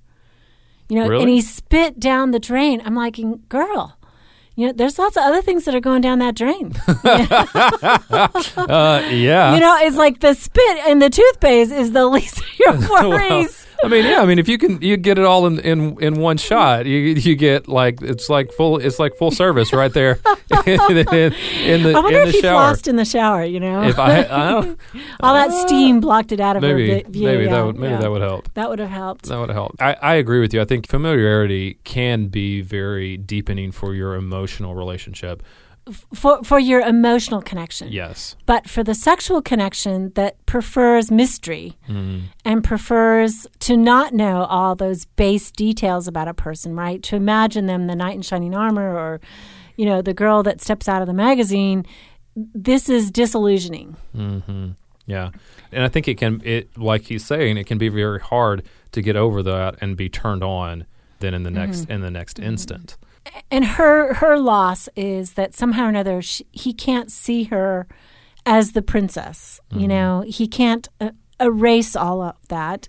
You 0.89 0.99
know, 0.99 1.07
Really? 1.07 1.23
and 1.23 1.29
he 1.31 1.41
spit 1.41 1.99
down 1.99 2.31
the 2.31 2.39
drain. 2.39 2.81
I'm 2.83 2.95
like, 2.95 3.17
girl. 3.49 3.97
You 4.57 4.67
know, 4.67 4.73
there's 4.73 4.97
lots 4.97 5.17
of 5.17 5.23
other 5.23 5.41
things 5.41 5.65
that 5.65 5.75
are 5.75 5.81
going 5.81 6.01
down 6.01 6.19
that 6.19 6.35
drain. 6.35 6.73
Uh, 8.57 9.01
yeah. 9.11 9.53
You 9.53 9.59
know, 9.59 9.77
it's 9.81 9.97
like 9.97 10.19
the 10.21 10.33
spit 10.33 10.77
and 10.87 11.01
the 11.01 11.09
toothpaste 11.09 11.71
is 11.71 11.91
the 11.91 12.05
least 12.07 12.39
of 12.39 12.59
your 12.59 12.89
worries. 12.89 13.64
I 13.83 13.87
mean, 13.87 14.05
yeah. 14.05 14.21
I 14.21 14.25
mean, 14.25 14.39
if 14.39 14.47
you 14.47 14.57
can, 14.57 14.81
you 14.81 14.97
get 14.97 15.17
it 15.17 15.25
all 15.25 15.45
in, 15.45 15.59
in, 15.59 16.01
in 16.01 16.15
one 16.15 16.37
shot. 16.37 16.85
You 16.85 16.97
you 16.97 17.35
get 17.35 17.67
like 17.67 18.01
it's 18.01 18.29
like 18.29 18.51
full 18.51 18.77
it's 18.77 18.99
like 18.99 19.15
full 19.15 19.31
service 19.31 19.73
right 19.73 19.91
there 19.93 20.19
in, 20.65 20.79
in, 20.89 21.33
in 21.33 21.83
the 21.83 21.93
I 21.95 21.99
wonder 21.99 22.21
in 22.21 22.27
if 22.27 22.31
the 22.31 22.31
he 22.31 22.41
shower. 22.41 22.73
flossed 22.73 22.87
in 22.87 22.95
the 22.95 23.05
shower. 23.05 23.43
You 23.43 23.59
know, 23.59 23.83
If 23.83 23.99
I, 23.99 24.19
I 24.23 24.49
don't, 24.51 24.79
all 25.19 25.33
that 25.33 25.49
uh, 25.49 25.67
steam 25.67 25.99
blocked 25.99 26.31
it 26.31 26.39
out 26.39 26.55
of 26.55 26.61
maybe 26.61 27.03
her 27.03 27.09
view. 27.09 27.27
maybe 27.27 27.43
yeah, 27.45 27.51
that 27.51 27.65
would 27.65 27.75
maybe 27.77 27.93
yeah. 27.93 27.99
that 27.99 28.11
would 28.11 28.21
help. 28.21 28.53
That 28.53 28.69
would 28.69 28.79
have 28.79 28.89
helped. 28.89 29.25
That 29.25 29.39
would 29.39 29.49
help. 29.49 29.75
I, 29.79 29.93
I 30.01 30.13
agree 30.15 30.39
with 30.39 30.53
you. 30.53 30.61
I 30.61 30.65
think 30.65 30.87
familiarity 30.87 31.79
can 31.83 32.27
be 32.27 32.61
very 32.61 33.17
deepening 33.17 33.71
for 33.71 33.93
your 33.93 34.15
emotional 34.15 34.75
relationship. 34.75 35.43
For 36.13 36.43
for 36.43 36.59
your 36.59 36.81
emotional 36.81 37.41
connection. 37.41 37.91
Yes. 37.91 38.35
But 38.45 38.67
for 38.69 38.83
the 38.83 38.95
sexual 38.95 39.41
connection 39.41 40.11
that 40.15 40.43
prefers 40.45 41.11
mystery 41.11 41.77
mm. 41.87 42.23
and 42.43 42.63
prefers 42.63 43.45
to 43.59 43.77
not 43.77 44.13
know 44.13 44.45
all 44.45 44.75
those 44.75 45.05
base 45.05 45.51
details 45.51 46.07
about 46.07 46.27
a 46.27 46.33
person, 46.33 46.75
right? 46.75 47.03
To 47.03 47.15
imagine 47.15 47.67
them 47.67 47.85
the 47.85 47.95
knight 47.95 48.15
in 48.15 48.21
shining 48.21 48.55
armor 48.55 48.95
or, 48.95 49.21
you 49.75 49.85
know, 49.85 50.01
the 50.01 50.13
girl 50.13 50.41
that 50.43 50.61
steps 50.61 50.87
out 50.87 51.01
of 51.01 51.07
the 51.07 51.13
magazine. 51.13 51.85
This 52.35 52.89
is 52.89 53.11
disillusioning. 53.11 53.95
hmm 54.13 54.69
Yeah, 55.05 55.29
and 55.71 55.83
I 55.83 55.87
think 55.87 56.07
it 56.07 56.17
can. 56.17 56.41
It 56.43 56.75
like 56.77 57.03
he's 57.03 57.25
saying, 57.25 57.57
it 57.57 57.65
can 57.65 57.77
be 57.77 57.89
very 57.89 58.19
hard 58.19 58.63
to 58.91 59.01
get 59.01 59.15
over 59.15 59.43
that 59.43 59.75
and 59.81 59.95
be 59.95 60.09
turned 60.09 60.43
on. 60.43 60.85
Then 61.19 61.33
in 61.33 61.43
the 61.43 61.51
next 61.51 61.81
mm-hmm. 61.81 61.91
in 61.91 62.01
the 62.01 62.11
next 62.11 62.37
mm-hmm. 62.37 62.49
instant. 62.49 62.97
And 63.51 63.65
her 63.65 64.15
her 64.15 64.37
loss 64.37 64.89
is 64.95 65.33
that 65.33 65.53
somehow 65.53 65.85
or 65.85 65.89
another 65.89 66.21
she, 66.21 66.45
he 66.51 66.73
can't 66.73 67.11
see 67.11 67.45
her 67.45 67.87
as 68.45 68.71
the 68.73 68.81
princess. 68.81 69.59
You 69.71 69.87
know, 69.87 70.23
he 70.27 70.47
can't 70.47 70.87
uh, 71.01 71.11
erase 71.39 71.95
all 71.95 72.21
of 72.21 72.35
that. 72.49 72.87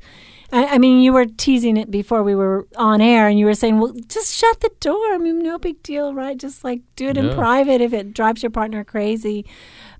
I, 0.52 0.66
I 0.66 0.78
mean, 0.78 1.02
you 1.02 1.12
were 1.12 1.26
teasing 1.26 1.76
it 1.76 1.90
before 1.90 2.22
we 2.22 2.34
were 2.34 2.66
on 2.76 3.00
air, 3.00 3.28
and 3.28 3.38
you 3.38 3.46
were 3.46 3.54
saying, 3.54 3.80
"Well, 3.80 3.94
just 4.08 4.34
shut 4.34 4.60
the 4.60 4.70
door. 4.80 5.12
I 5.12 5.18
mean, 5.18 5.40
no 5.40 5.58
big 5.58 5.82
deal, 5.82 6.14
right? 6.14 6.36
Just 6.36 6.64
like 6.64 6.82
do 6.94 7.08
it 7.08 7.16
in 7.16 7.34
private 7.34 7.80
if 7.80 7.92
it 7.92 8.14
drives 8.14 8.42
your 8.42 8.50
partner 8.50 8.84
crazy." 8.84 9.44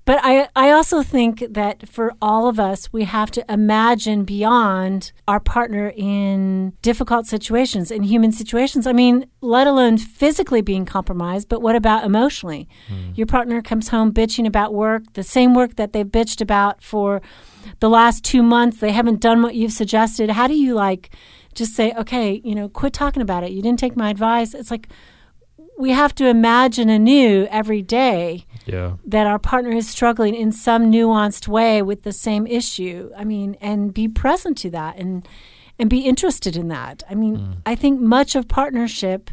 But 0.07 0.21
I, 0.23 0.49
I 0.55 0.71
also 0.71 1.03
think 1.03 1.43
that 1.50 1.88
for 1.88 2.12
all 2.23 2.47
of 2.47 2.61
us, 2.61 2.93
we 2.93 3.03
have 3.05 3.33
to 3.33 3.45
imagine 3.53 4.23
beyond 4.25 5.11
our 5.26 5.41
partner 5.41 5.93
in 5.97 6.75
difficult 6.81 7.26
situations, 7.26 7.91
in 7.91 8.05
human 8.05 8.31
situations. 8.31 8.87
I 8.87 8.93
mean, 8.93 9.26
let 9.41 9.67
alone 9.67 9.99
physically 9.99 10.61
being 10.61 10.87
compromised, 10.87 11.49
but 11.49 11.61
what 11.61 11.75
about 11.75 12.05
emotionally? 12.05 12.69
Hmm. 12.87 13.11
Your 13.17 13.26
partner 13.26 13.61
comes 13.61 13.88
home 13.88 14.12
bitching 14.12 14.47
about 14.47 14.73
work, 14.73 15.12
the 15.15 15.25
same 15.25 15.55
work 15.55 15.75
that 15.75 15.93
they've 15.93 16.07
bitched 16.07 16.41
about 16.41 16.85
for 16.85 17.21
the 17.80 17.88
last 17.88 18.25
two 18.25 18.42
months. 18.42 18.78
They 18.78 18.92
haven't 18.92 19.20
done 19.20 19.42
what 19.42 19.54
you've 19.54 19.73
suggested. 19.73 20.30
How 20.30 20.46
do 20.46 20.54
you 20.54 20.75
like 20.75 21.11
just 21.54 21.75
say, 21.75 21.92
okay, 21.92 22.40
you 22.44 22.54
know, 22.54 22.68
quit 22.68 22.92
talking 22.92 23.23
about 23.23 23.44
it? 23.44 23.50
You 23.52 23.62
didn't 23.62 23.78
take 23.78 23.96
my 23.96 24.11
advice. 24.11 24.54
It's 24.54 24.70
like 24.70 24.88
we 25.78 25.90
have 25.90 26.14
to 26.14 26.26
imagine 26.26 26.88
anew 26.88 27.46
every 27.50 27.82
day 27.82 28.46
Yeah. 28.64 28.94
that 29.04 29.26
our 29.26 29.38
partner 29.38 29.73
is 29.73 29.88
struggling 29.88 30.35
in 30.35 30.50
some 30.52 30.90
nuanced 30.90 31.49
way 31.49 31.82
with 31.82 32.02
the 32.02 32.12
same 32.12 32.46
issue. 32.46 33.11
I 33.16 33.25
mean, 33.25 33.56
and 33.61 33.92
be 33.92 34.08
present 34.08 34.56
to 34.58 34.70
that 34.70 34.96
and 34.99 35.26
and 35.78 35.90
be 35.90 36.00
interested 36.00 36.56
in 36.56 36.68
that. 36.68 37.02
I 37.11 37.14
mean, 37.14 37.37
mm. 37.37 37.56
I 37.66 37.75
think 37.75 38.00
much 38.00 38.35
of 38.35 38.49
partnership 38.49 39.30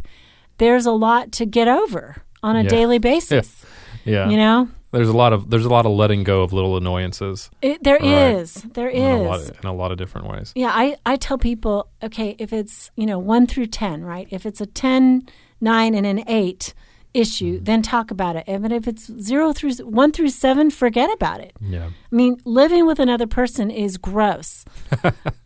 there's 0.57 0.85
a 0.85 0.91
lot 0.91 1.31
to 1.33 1.45
get 1.45 1.67
over 1.69 2.17
on 2.43 2.55
a 2.57 2.63
Yeah. 2.63 2.69
daily 2.69 2.97
basis. 2.99 3.65
Yeah. 4.05 4.29
You 4.29 4.35
know, 4.35 4.67
There's 4.93 5.09
a 5.09 5.17
lot 5.17 5.33
of 5.33 5.49
there's 5.49 5.65
a 5.65 5.69
lot 5.69 5.85
of 5.85 5.91
letting 5.91 6.23
go 6.23 6.41
of 6.43 6.53
little 6.53 6.77
annoyances 6.77 7.49
it, 7.61 7.83
there 7.83 7.97
Right. 7.99 8.35
is, 8.37 8.53
there 8.73 8.87
in 8.89 9.03
a, 9.03 9.23
lot 9.23 9.39
is. 9.41 9.49
in 9.49 9.67
a 9.67 9.73
lot 9.73 9.91
of 9.91 9.97
different 9.97 10.27
ways. 10.27 10.53
Yeah, 10.55 10.71
I, 10.73 10.95
I 11.05 11.15
tell 11.17 11.37
people, 11.37 11.87
okay, 12.01 12.35
if 12.39 12.53
it's, 12.53 12.91
you 12.95 13.05
know, 13.05 13.19
1 13.19 13.47
through 13.47 13.67
10, 13.67 14.03
right? 14.05 14.27
If 14.31 14.45
it's 14.45 14.61
a 14.61 14.65
10, 14.65 15.23
9, 15.61 15.95
and 15.95 16.05
an 16.05 16.23
8 16.27 16.73
issue, 17.13 17.55
Mm-hmm. 17.57 17.63
then 17.65 17.81
talk 17.83 18.09
about 18.09 18.35
it. 18.35 18.43
And 18.47 18.71
if 18.73 18.87
it's 18.87 19.05
0 19.21 19.53
through 19.53 19.73
1 19.75 20.11
through 20.13 20.29
7, 20.29 20.71
forget 20.71 21.11
about 21.13 21.41
it. 21.41 21.53
Yeah. 21.61 21.85
I 22.11 22.15
mean, 22.15 22.37
living 22.43 22.87
with 22.87 22.99
another 22.99 23.27
person 23.27 23.69
is 23.69 23.97
gross. 23.97 24.65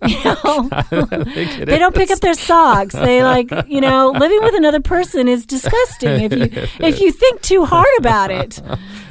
you 0.08 0.24
know, 0.24 0.70
they 0.92 1.78
don't 1.78 1.94
pick 1.96 2.10
up 2.12 2.20
their 2.20 2.36
socks. 2.36 2.94
They 2.94 3.22
like, 3.34 3.52
you 3.68 3.82
know, 3.82 4.12
living 4.18 4.40
with 4.44 4.56
another 4.56 4.80
person 4.80 5.28
is 5.28 5.46
disgusting. 5.46 6.22
If 6.22 6.34
you 6.34 6.86
if 6.88 7.02
you 7.02 7.12
think 7.12 7.42
too 7.42 7.66
hard 7.66 7.88
about 8.00 8.32
it, 8.32 8.62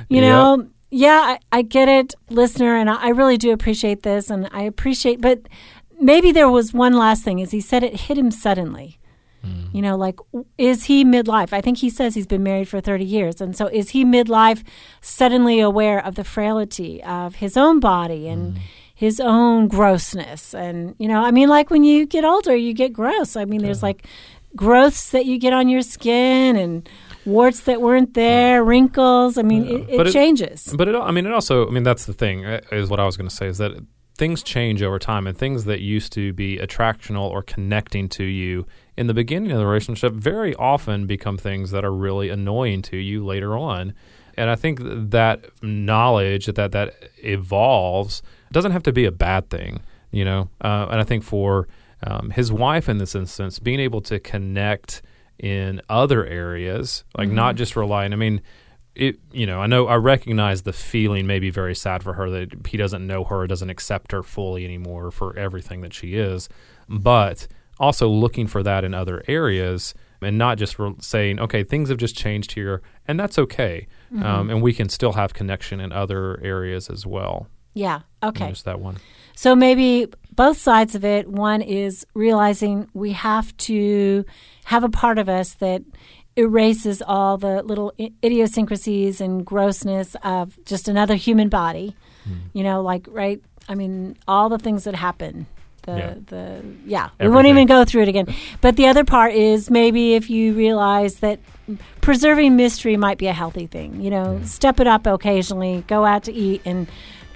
you 0.09 0.21
know. 0.21 0.69
Yeah, 0.89 1.37
I, 1.53 1.59
I 1.59 1.63
get 1.63 1.89
it, 1.89 2.15
listener, 2.31 2.77
and 2.77 2.89
I, 2.89 3.07
I 3.07 3.09
really 3.09 3.37
do 3.37 3.53
appreciate 3.53 4.05
this, 4.05 4.31
and 4.31 4.49
I 4.53 4.63
appreciate. 4.63 5.21
But 5.21 5.41
maybe 6.01 6.31
there 6.31 6.49
was 6.49 6.73
one 6.73 6.93
last 6.93 7.25
thing: 7.25 7.41
is 7.41 7.51
he 7.51 7.61
said 7.61 7.83
it 7.83 8.03
hit 8.03 8.17
him 8.17 8.31
suddenly. 8.31 8.99
Mm. 9.47 9.75
You 9.75 9.83
know, 9.83 9.97
like, 9.97 10.19
is 10.59 10.85
he 10.85 11.05
midlife? 11.05 11.53
I 11.53 11.61
think 11.61 11.79
he 11.79 11.91
says 11.91 12.15
he's 12.15 12.27
been 12.27 12.43
married 12.43 12.69
for 12.69 12.81
30 12.81 13.05
years. 13.05 13.41
And 13.41 13.57
so 13.57 13.67
is 13.67 13.91
he 13.91 14.05
midlife 14.05 14.65
suddenly 15.01 15.61
aware 15.61 16.05
of 16.05 16.15
the 16.15 16.25
frailty 16.25 17.03
of 17.03 17.37
his 17.37 17.57
own 17.57 17.81
body 17.81 18.29
and 18.29 18.55
mm. 18.55 18.61
his 18.95 19.21
own 19.21 19.69
grossness? 19.69 20.55
And, 20.55 20.95
you 20.99 21.09
know, 21.09 21.23
I 21.23 21.31
mean, 21.31 21.49
like 21.49 21.71
when 21.71 21.85
you 21.85 22.07
get 22.07 22.25
older, 22.25 22.57
you 22.57 22.73
get 22.73 22.93
gross. 22.93 23.37
I 23.37 23.45
mean, 23.45 23.63
there's 23.63 23.83
like 23.83 24.07
growths 24.55 25.11
that 25.11 25.27
you 25.27 25.39
get 25.39 25.53
on 25.53 25.69
your 25.69 25.83
skin 25.83 26.57
and 26.57 26.89
warts 27.27 27.61
that 27.63 27.83
weren't 27.83 28.15
there, 28.15 28.65
wrinkles. 28.65 29.37
I 29.37 29.43
mean, 29.43 29.65
it, 29.67 29.91
it 29.91 29.97
But 29.97 30.07
it- 30.07 30.13
changes. 30.13 30.73
But 30.77 30.89
it, 30.89 30.95
I 30.95 31.11
mean, 31.11 31.27
it 31.27 31.33
also, 31.33 31.67
I 31.67 31.71
mean, 31.71 31.83
that's 31.83 32.07
the 32.07 32.13
thing, 32.15 32.45
uh, 32.47 32.61
is 32.73 32.89
what 32.89 33.01
I 33.01 33.05
was 33.05 33.17
going 33.17 33.29
to 33.29 33.35
say, 33.35 33.47
is 33.49 33.59
that 33.59 33.73
things 34.17 34.43
change 34.43 34.83
over 34.83 34.99
time, 34.99 35.27
and 35.27 35.37
things 35.37 35.67
that 35.67 35.81
used 35.81 36.11
to 36.15 36.33
be 36.33 36.57
attractional 36.59 37.29
or 37.29 37.43
connecting 37.43 38.09
to 38.09 38.25
you 38.25 38.67
in 38.97 39.09
the 39.09 39.13
beginning 39.15 39.53
of 39.53 39.59
the 39.59 39.67
relationship 39.67 40.15
very 40.15 40.55
often 40.55 41.07
become 41.07 41.37
things 41.37 41.71
that 41.71 41.85
are 41.85 41.93
really 41.93 42.31
annoying 42.31 42.81
to 42.81 42.97
you 42.97 43.23
later 43.27 43.55
on. 43.59 43.93
And 44.39 44.49
I 44.49 44.55
think 44.57 44.79
that 44.83 45.45
knowledge 45.63 46.47
that 46.47 46.73
that 46.73 46.95
evolves 47.23 48.23
doesn't 48.53 48.73
have 48.73 48.83
to 48.85 48.93
be 48.93 49.05
a 49.05 49.13
bad 49.13 49.51
thing, 49.51 49.81
you 50.11 50.25
know. 50.25 50.49
Uh, 50.63 50.87
and 50.91 51.01
I 51.01 51.05
think 51.05 51.23
for 51.23 51.69
um, 52.07 52.31
his 52.31 52.53
wife 52.53 52.89
in 52.89 52.99
this 52.99 53.15
instance, 53.15 53.59
being 53.59 53.81
able 53.81 54.01
to 54.03 54.19
connect 54.19 55.03
in 55.39 55.81
other 55.89 56.25
areas, 56.27 57.05
like 57.17 57.29
not 57.29 57.57
just 57.57 57.77
relying. 57.77 58.13
I 58.13 58.17
mean, 58.17 58.41
it 58.95 59.19
you 59.31 59.45
know 59.45 59.61
i 59.61 59.67
know 59.67 59.87
i 59.89 59.95
recognize 59.95 60.63
the 60.63 60.73
feeling 60.73 61.27
may 61.27 61.39
be 61.39 61.51
very 61.51 61.75
sad 61.75 62.03
for 62.03 62.15
her 62.15 62.31
that 62.31 62.67
he 62.67 62.79
doesn't 62.79 63.07
know 63.07 63.25
her 63.25 63.47
doesn't 63.47 63.69
accept 63.69 64.11
her 64.11 64.23
fully 64.23 64.65
anymore 64.65 65.11
for 65.11 65.37
everything 65.37 65.83
that 65.83 65.93
she 65.93 66.15
is 66.15 66.49
but 66.89 67.47
also 67.79 68.09
looking 68.09 68.47
for 68.47 68.63
that 68.63 68.85
in 68.85 68.95
other 68.95 69.23
areas 69.29 69.93
and 70.23 70.39
not 70.39 70.57
just 70.57 70.79
re- 70.79 70.95
saying 70.99 71.39
okay 71.39 71.63
things 71.63 71.91
have 71.91 71.99
just 71.99 72.17
changed 72.17 72.53
here 72.53 72.81
and 73.07 73.21
that's 73.21 73.39
okay 73.39 73.87
um, 74.23 74.49
and 74.49 74.63
we 74.63 74.73
can 74.73 74.89
still 74.89 75.13
have 75.13 75.35
connection 75.35 75.79
in 75.79 75.93
other 75.93 76.41
areas 76.43 76.89
as 76.89 77.05
well 77.05 77.49
Yeah. 77.75 78.01
Okay. 78.23 78.49
just 78.49 78.65
that 78.65 78.81
one 78.81 78.97
So 79.35 79.55
maybe 79.55 80.07
both 80.37 80.59
sides 80.59 80.95
of 80.95 81.05
it. 81.05 81.29
One 81.29 81.63
is 81.63 82.07
realizing 82.15 82.89
we 82.95 83.13
have 83.13 83.57
to 83.59 84.25
have 84.67 84.85
a 84.85 84.89
part 84.89 85.19
of 85.19 85.29
us 85.29 85.55
that 85.55 85.83
erases 86.37 87.03
all 87.07 87.39
the 87.39 87.63
little 87.63 87.93
idiosyncrasies 88.23 89.21
and 89.21 89.45
grossness 89.45 90.15
of 90.23 90.63
just 90.65 90.87
another 90.89 91.15
human 91.15 91.49
body. 91.49 91.97
Hmm. 92.25 92.33
You 92.53 92.63
know, 92.65 92.83
like 92.83 93.07
right. 93.11 93.41
I 93.69 93.75
mean, 93.75 94.17
all 94.29 94.49
the 94.49 94.59
things 94.59 94.85
that 94.85 94.95
happen. 94.95 95.47
The 95.83 95.97
Yeah. 95.97 96.15
the 96.27 96.63
yeah. 96.85 97.09
We 97.19 97.29
won't 97.29 97.47
even 97.47 97.67
go 97.67 97.85
through 97.85 98.03
it 98.03 98.09
again. 98.09 98.27
But 98.61 98.77
the 98.77 98.87
other 98.89 99.05
part 99.05 99.35
is 99.35 99.71
maybe 99.71 100.15
if 100.15 100.29
you 100.29 100.53
realize 100.53 101.17
that 101.17 101.39
preserving 102.01 102.57
mystery 102.57 102.97
might 102.97 103.19
be 103.19 103.27
a 103.29 103.33
healthy 103.33 103.67
thing. 103.67 104.01
You 104.01 104.11
know, 104.11 104.41
step 104.45 104.79
it 104.81 104.87
up 104.87 105.07
occasionally. 105.07 105.85
Go 105.87 106.05
out 106.05 106.25
to 106.25 106.33
eat 106.33 106.61
and 106.65 106.87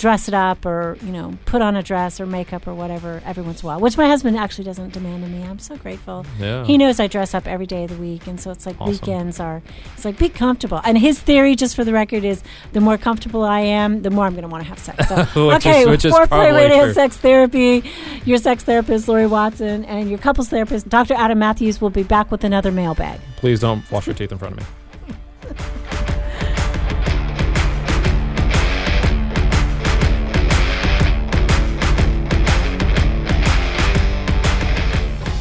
dress 0.00 0.26
it 0.28 0.34
up, 0.34 0.64
or 0.64 0.96
you 1.04 1.12
know, 1.12 1.36
put 1.44 1.60
on 1.62 1.76
a 1.76 1.82
dress 1.82 2.18
or 2.20 2.26
makeup 2.26 2.66
or 2.66 2.74
whatever 2.74 3.22
every 3.24 3.42
once 3.42 3.60
in 3.62 3.66
a 3.66 3.68
while. 3.68 3.80
Which 3.80 3.96
my 3.98 4.06
husband 4.08 4.36
actually 4.38 4.64
doesn't 4.64 4.92
demand 4.94 5.22
of 5.22 5.30
me. 5.30 5.42
I'm 5.42 5.58
so 5.58 5.76
grateful. 5.76 6.24
Yeah. 6.38 6.64
He 6.64 6.78
knows 6.78 6.98
I 6.98 7.06
dress 7.06 7.34
up 7.34 7.46
every 7.46 7.66
day 7.66 7.84
of 7.84 7.90
the 7.90 7.96
week, 7.96 8.26
and 8.26 8.40
so 8.40 8.50
it's 8.50 8.64
like 8.66 8.80
Awesome. 8.80 8.92
weekends 8.92 9.38
are. 9.38 9.62
It's 9.94 10.04
like 10.04 10.18
be 10.18 10.28
comfortable. 10.30 10.80
And 10.84 10.96
his 10.98 11.20
theory, 11.20 11.54
just 11.54 11.76
for 11.76 11.84
the 11.84 11.92
record, 11.92 12.24
is 12.24 12.42
the 12.72 12.80
more 12.80 12.96
comfortable 12.98 13.44
I 13.44 13.60
am, 13.60 14.02
the 14.02 14.10
more 14.10 14.24
I'm 14.24 14.32
going 14.32 14.42
to 14.42 14.48
want 14.48 14.64
to 14.64 14.68
have 14.70 14.78
sex. 14.78 15.06
So 15.08 15.16
is- 15.50 15.56
okay, 15.66 15.84
which 15.86 16.04
is 16.06 16.12
foreplay 16.14 16.28
probably 16.28 16.52
radio 16.52 16.92
sex 16.94 17.16
therapy. 17.18 17.84
Your 18.24 18.38
sex 18.38 18.64
therapist 18.64 19.06
Lori 19.06 19.26
Watson 19.26 19.84
and 19.84 20.08
your 20.08 20.18
couples 20.18 20.48
therapist 20.48 20.88
Dr. 20.88 21.14
Adam 21.14 21.38
Matthews 21.38 21.80
will 21.80 21.90
be 21.90 22.02
back 22.02 22.30
with 22.30 22.42
another 22.44 22.72
mailbag. 22.72 23.20
please 23.36 23.60
don't 23.60 23.88
wash 23.90 24.06
your 24.06 24.14
teeth 24.14 24.32
in 24.32 24.38
front 24.38 24.58
of 24.58 24.60
me 24.60 25.54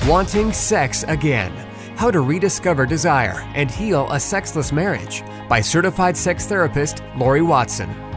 Wanting 0.09 0.51
Sex 0.51 1.03
Again 1.07 1.51
How 1.95 2.09
to 2.09 2.21
Rediscover 2.21 2.87
Desire 2.87 3.47
and 3.53 3.69
Heal 3.69 4.11
a 4.11 4.19
Sexless 4.19 4.71
Marriage 4.71 5.21
by 5.47 5.61
certified 5.61 6.17
sex 6.17 6.47
therapist 6.47 7.03
Lori 7.15 7.43
Watson. 7.43 8.08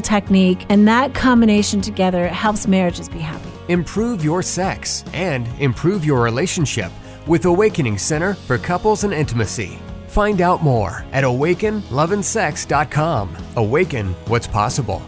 technique, 0.00 0.66
and 0.68 0.88
that 0.88 1.14
combination 1.14 1.80
together 1.80 2.26
helps 2.28 2.66
marriages 2.66 3.08
be 3.08 3.18
happy. 3.18 3.50
Improve 3.68 4.24
your 4.24 4.42
sex 4.42 5.04
and 5.12 5.46
improve 5.58 6.04
your 6.04 6.22
relationship 6.22 6.90
with 7.26 7.44
Awakening 7.44 7.98
Center 7.98 8.34
for 8.34 8.58
Couples 8.58 9.04
and 9.04 9.12
Intimacy. 9.12 9.78
Find 10.08 10.40
out 10.40 10.62
more 10.62 11.04
at 11.12 11.24
awakenloveandsex.com. 11.24 13.36
Awaken 13.56 14.14
what's 14.26 14.48
possible. 14.48 15.02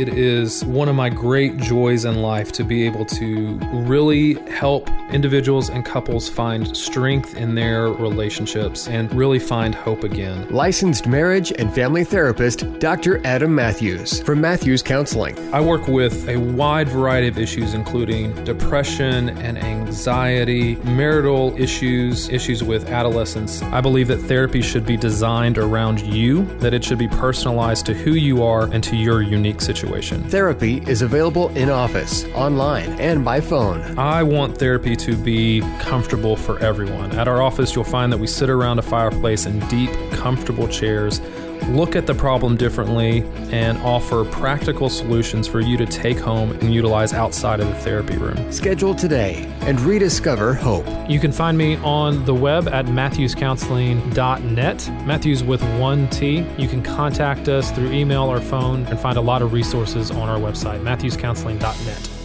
It 0.00 0.08
is 0.08 0.64
one 0.64 0.88
of 0.88 0.94
my 0.94 1.10
great 1.10 1.58
joys 1.58 2.06
in 2.06 2.22
life 2.22 2.52
to 2.52 2.64
be 2.64 2.86
able 2.86 3.04
to 3.04 3.58
really 3.70 4.36
help 4.48 4.88
individuals 5.10 5.68
and 5.68 5.84
couples 5.84 6.26
find 6.26 6.74
strength 6.74 7.36
in 7.36 7.54
their 7.54 7.88
relationships 7.88 8.88
and 8.88 9.12
really 9.12 9.38
find 9.38 9.74
hope 9.74 10.02
again. 10.02 10.48
Licensed 10.48 11.06
marriage 11.06 11.52
and 11.58 11.70
family 11.74 12.02
therapist 12.04 12.78
Dr. 12.78 13.20
Adam 13.26 13.54
Matthews 13.54 14.22
from 14.22 14.40
Matthews 14.40 14.82
Counseling. 14.82 15.38
I 15.52 15.60
work 15.60 15.86
with 15.86 16.26
a 16.30 16.38
wide 16.38 16.88
variety 16.88 17.28
of 17.28 17.36
issues, 17.36 17.74
including 17.74 18.32
depression 18.44 19.28
and 19.40 19.58
anxiety, 19.58 20.76
marital 20.76 21.54
issues, 21.60 22.30
issues 22.30 22.64
with 22.64 22.88
adolescence. 22.88 23.60
I 23.64 23.82
believe 23.82 24.08
that 24.08 24.18
therapy 24.18 24.62
should 24.62 24.86
be 24.86 24.96
designed 24.96 25.58
around 25.58 26.00
you, 26.00 26.46
that 26.60 26.72
it 26.72 26.82
should 26.82 26.98
be 26.98 27.08
personalized 27.08 27.84
to 27.84 27.92
who 27.92 28.12
you 28.12 28.42
are 28.42 28.64
and 28.72 28.82
to 28.84 28.96
your 28.96 29.20
unique 29.20 29.60
situation. 29.90 30.22
Therapy 30.30 30.82
is 30.86 31.02
available 31.02 31.48
in 31.56 31.68
office, 31.68 32.24
online, 32.34 32.90
and 33.00 33.24
by 33.24 33.40
phone. 33.40 33.98
I 33.98 34.22
want 34.22 34.56
therapy 34.56 34.94
to 34.96 35.16
be 35.16 35.62
comfortable 35.80 36.36
for 36.36 36.60
everyone. 36.60 37.10
At 37.18 37.26
our 37.26 37.42
office, 37.42 37.74
you'll 37.74 37.84
find 37.84 38.12
that 38.12 38.18
we 38.18 38.28
sit 38.28 38.48
around 38.48 38.78
a 38.78 38.82
fireplace 38.82 39.46
in 39.46 39.58
deep, 39.66 39.90
comfortable 40.12 40.68
chairs, 40.68 41.20
look 41.68 41.96
at 41.96 42.06
the 42.06 42.14
problem 42.14 42.56
differently, 42.56 43.22
and 43.50 43.78
offer 43.78 44.24
practical 44.24 44.88
solutions 44.88 45.46
for 45.46 45.60
you 45.60 45.76
to 45.76 45.86
take 45.86 46.18
home 46.18 46.52
and 46.52 46.74
utilize 46.74 47.12
outside 47.12 47.60
of 47.60 47.68
the 47.68 47.74
therapy 47.74 48.16
room. 48.16 48.52
Schedule 48.52 48.94
today 48.94 49.46
and 49.62 49.80
rediscover 49.80 50.54
hope. 50.54 50.86
You 51.08 51.20
can 51.20 51.32
find 51.32 51.56
me 51.56 51.76
on 51.76 52.24
the 52.24 52.34
web 52.34 52.68
at 52.68 52.86
matthewscounseling.net, 52.86 55.06
Matthews 55.06 55.44
with 55.44 55.62
one 55.78 56.08
T. 56.08 56.44
You 56.58 56.68
can 56.68 56.82
contact 56.82 57.48
us 57.48 57.70
through 57.70 57.92
email 57.92 58.24
or 58.24 58.40
phone 58.40 58.84
and 58.86 58.98
find 58.98 59.16
a 59.16 59.22
lot 59.22 59.42
of 59.42 59.52
resources 59.52 60.10
on 60.10 60.28
our 60.28 60.38
website, 60.38 60.82
matthewscounseling.net. 60.82 62.19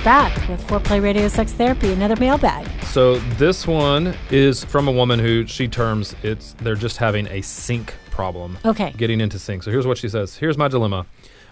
we're 0.00 0.04
back 0.04 0.48
with 0.48 0.66
Foreplay 0.66 1.02
Radio 1.02 1.28
Sex 1.28 1.52
Therapy, 1.52 1.92
another 1.92 2.16
mailbag. 2.16 2.66
So 2.84 3.18
this 3.36 3.66
one 3.66 4.14
is 4.30 4.64
from 4.64 4.88
a 4.88 4.92
woman 4.92 5.18
who 5.18 5.46
she 5.46 5.68
terms 5.68 6.14
it's 6.22 6.54
they're 6.54 6.74
just 6.74 6.96
having 6.96 7.26
a 7.26 7.42
sync 7.42 7.94
problem. 8.10 8.56
Okay. 8.64 8.94
Getting 8.96 9.20
into 9.20 9.38
sync. 9.38 9.62
So 9.62 9.70
here's 9.70 9.86
what 9.86 9.98
she 9.98 10.08
says. 10.08 10.36
Here's 10.36 10.56
my 10.56 10.68
dilemma. 10.68 11.04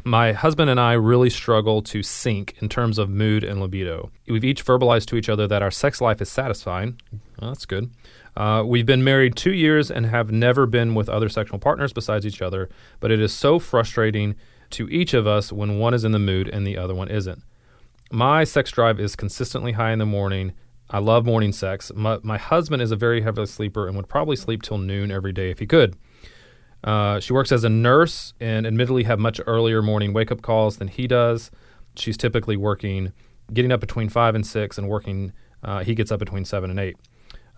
My 0.05 0.33
husband 0.33 0.71
and 0.71 0.81
I 0.81 0.95
really 0.95 1.29
struggle 1.29 1.83
to 1.83 2.03
sync 2.03 2.55
in 2.63 2.71
terms 2.71 2.97
of 2.97 3.11
mood 3.11 3.45
and 3.45 3.61
libido. 3.61 4.11
We've 4.27 4.45
each 4.45 4.65
verbalized 4.65 5.07
to 5.07 5.17
each 5.17 5.29
other 5.29 5.47
that 5.47 5.63
our 5.63 5.71
sex 5.71 6.01
life 6.01 6.23
is 6.23 6.31
satisfying. 6.31 6.99
Well, 7.41 7.51
that's 7.51 7.67
good. 7.67 7.91
Uh, 8.35 8.63
we've 8.65 8.87
been 8.87 9.05
married 9.05 9.37
two 9.37 9.53
years 9.53 9.91
and 9.91 10.07
have 10.07 10.31
never 10.31 10.65
been 10.65 10.95
with 10.95 11.09
other 11.09 11.29
sexual 11.29 11.59
partners 11.59 11.93
besides 11.93 12.25
each 12.25 12.41
other, 12.41 12.71
but 13.01 13.11
it 13.11 13.21
is 13.21 13.33
so 13.33 13.59
frustrating 13.59 14.37
to 14.71 14.89
each 14.89 15.13
of 15.13 15.27
us 15.27 15.53
when 15.53 15.79
one 15.79 15.93
is 15.93 16.05
in 16.05 16.13
the 16.13 16.19
mood 16.19 16.49
and 16.49 16.67
the 16.67 16.79
other 16.79 16.95
one 16.95 17.09
isn't. 17.09 17.43
My 18.11 18.45
sex 18.45 18.71
drive 18.71 18.99
is 18.99 19.15
consistently 19.15 19.73
high 19.73 19.93
in 19.93 19.99
the 19.99 20.07
morning. 20.07 20.53
I 20.89 20.99
love 20.99 21.27
morning 21.27 21.53
sex. 21.53 21.93
My, 21.95 22.19
my 22.23 22.39
husband 22.39 22.81
is 22.81 22.91
a 22.91 22.97
very 22.97 23.21
heavy 23.21 23.45
sleeper 23.45 23.87
and 23.87 23.97
would 23.97 24.09
probably 24.09 24.37
sleep 24.37 24.63
till 24.63 24.79
noon 24.79 25.11
every 25.11 25.33
day 25.33 25.51
if 25.51 25.59
he 25.59 25.67
could. 25.67 25.95
Uh, 26.83 27.21
she 27.21 27.35
works 27.35 27.53
as 27.53 27.65
a 27.65 27.69
nurse 27.69 28.33
and 28.41 28.67
admittedly 28.67 29.05
have 29.05 29.19
much 29.19 29.41
earlier 29.47 29.83
morning 29.83 30.15
wake 30.15 30.33
up 30.33 30.41
calls 30.41 30.79
than 30.79 30.89
he 30.89 31.07
does. 31.07 31.51
She's 31.97 32.17
typically 32.17 32.57
working, 32.57 33.13
getting 33.53 33.73
up 33.73 33.81
between 33.81 34.09
five 34.09 34.35
and 34.35 34.47
six, 34.47 34.79
and 34.79 34.89
working. 34.89 35.33
Uh, 35.63 35.85
he 35.85 35.95
gets 35.95 36.11
up 36.11 36.19
between 36.19 36.47
seven 36.47 36.71
and 36.71 36.81
eight. 36.81 36.97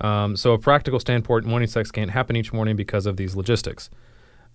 Um, 0.00 0.34
so, 0.34 0.54
a 0.54 0.58
practical 0.58 0.98
standpoint, 0.98 1.44
morning 1.44 1.68
sex 1.68 1.90
can't 1.90 2.10
happen 2.10 2.34
each 2.34 2.52
morning 2.52 2.74
because 2.74 3.04
of 3.06 3.18
these 3.18 3.36
logistics. 3.36 3.90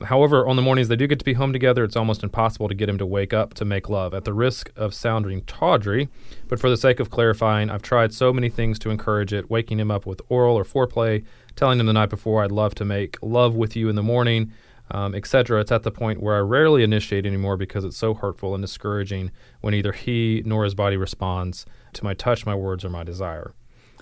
However, 0.04 0.46
on 0.46 0.58
the 0.58 0.62
mornings 0.62 0.90
they 0.90 0.98
do 0.98 1.08
get 1.08 1.20
to 1.20 1.26
be 1.26 1.34
home 1.34 1.54
together, 1.54 1.84
it's 1.84 1.96
almost 1.96 2.22
impossible 2.22 2.68
to 2.68 2.76
get 2.76 2.90
him 2.90 2.98
to 2.98 3.06
wake 3.06 3.34
up 3.34 3.54
to 3.56 3.66
make 3.66 3.88
love. 3.88 4.14
At 4.14 4.26
the 4.26 4.34
risk 4.34 4.70
of 4.76 4.94
sounding 4.94 5.42
tawdry, 5.44 6.10
but 6.50 6.60
for 6.60 6.70
the 6.70 6.76
sake 6.76 7.00
of 7.00 7.10
clarifying, 7.10 7.70
I've 7.70 7.82
tried 7.82 8.14
so 8.14 8.34
many 8.34 8.50
things 8.50 8.78
to 8.80 8.90
encourage 8.90 9.32
it 9.32 9.50
waking 9.50 9.80
him 9.80 9.92
up 9.92 10.06
with 10.06 10.22
oral 10.28 10.58
or 10.58 10.66
foreplay, 10.66 11.24
telling 11.56 11.80
him 11.80 11.86
the 11.86 11.94
night 11.94 12.10
before 12.10 12.44
I'd 12.44 12.52
love 12.52 12.76
to 12.76 12.86
make 12.86 13.18
love 13.22 13.56
with 13.56 13.78
you 13.78 13.88
in 13.88 13.96
the 13.96 14.04
morning, 14.04 14.52
um, 14.92 15.16
etc. 15.16 15.62
It's 15.62 15.72
at 15.72 15.84
the 15.84 15.92
point 15.92 16.22
where 16.22 16.36
I 16.36 16.40
rarely 16.40 16.84
initiate 16.84 17.26
anymore 17.26 17.56
because 17.56 17.86
it's 17.86 17.98
so 17.98 18.14
hurtful 18.14 18.54
and 18.54 18.62
discouraging 18.62 19.32
when 19.62 19.74
either 19.74 19.94
he 19.94 20.44
nor 20.46 20.66
his 20.66 20.76
body 20.76 20.98
responds 20.98 21.66
to 21.94 22.04
my 22.04 22.14
touch, 22.14 22.46
my 22.46 22.56
words, 22.56 22.84
or 22.84 22.90
my 22.90 23.04
desire. 23.04 23.54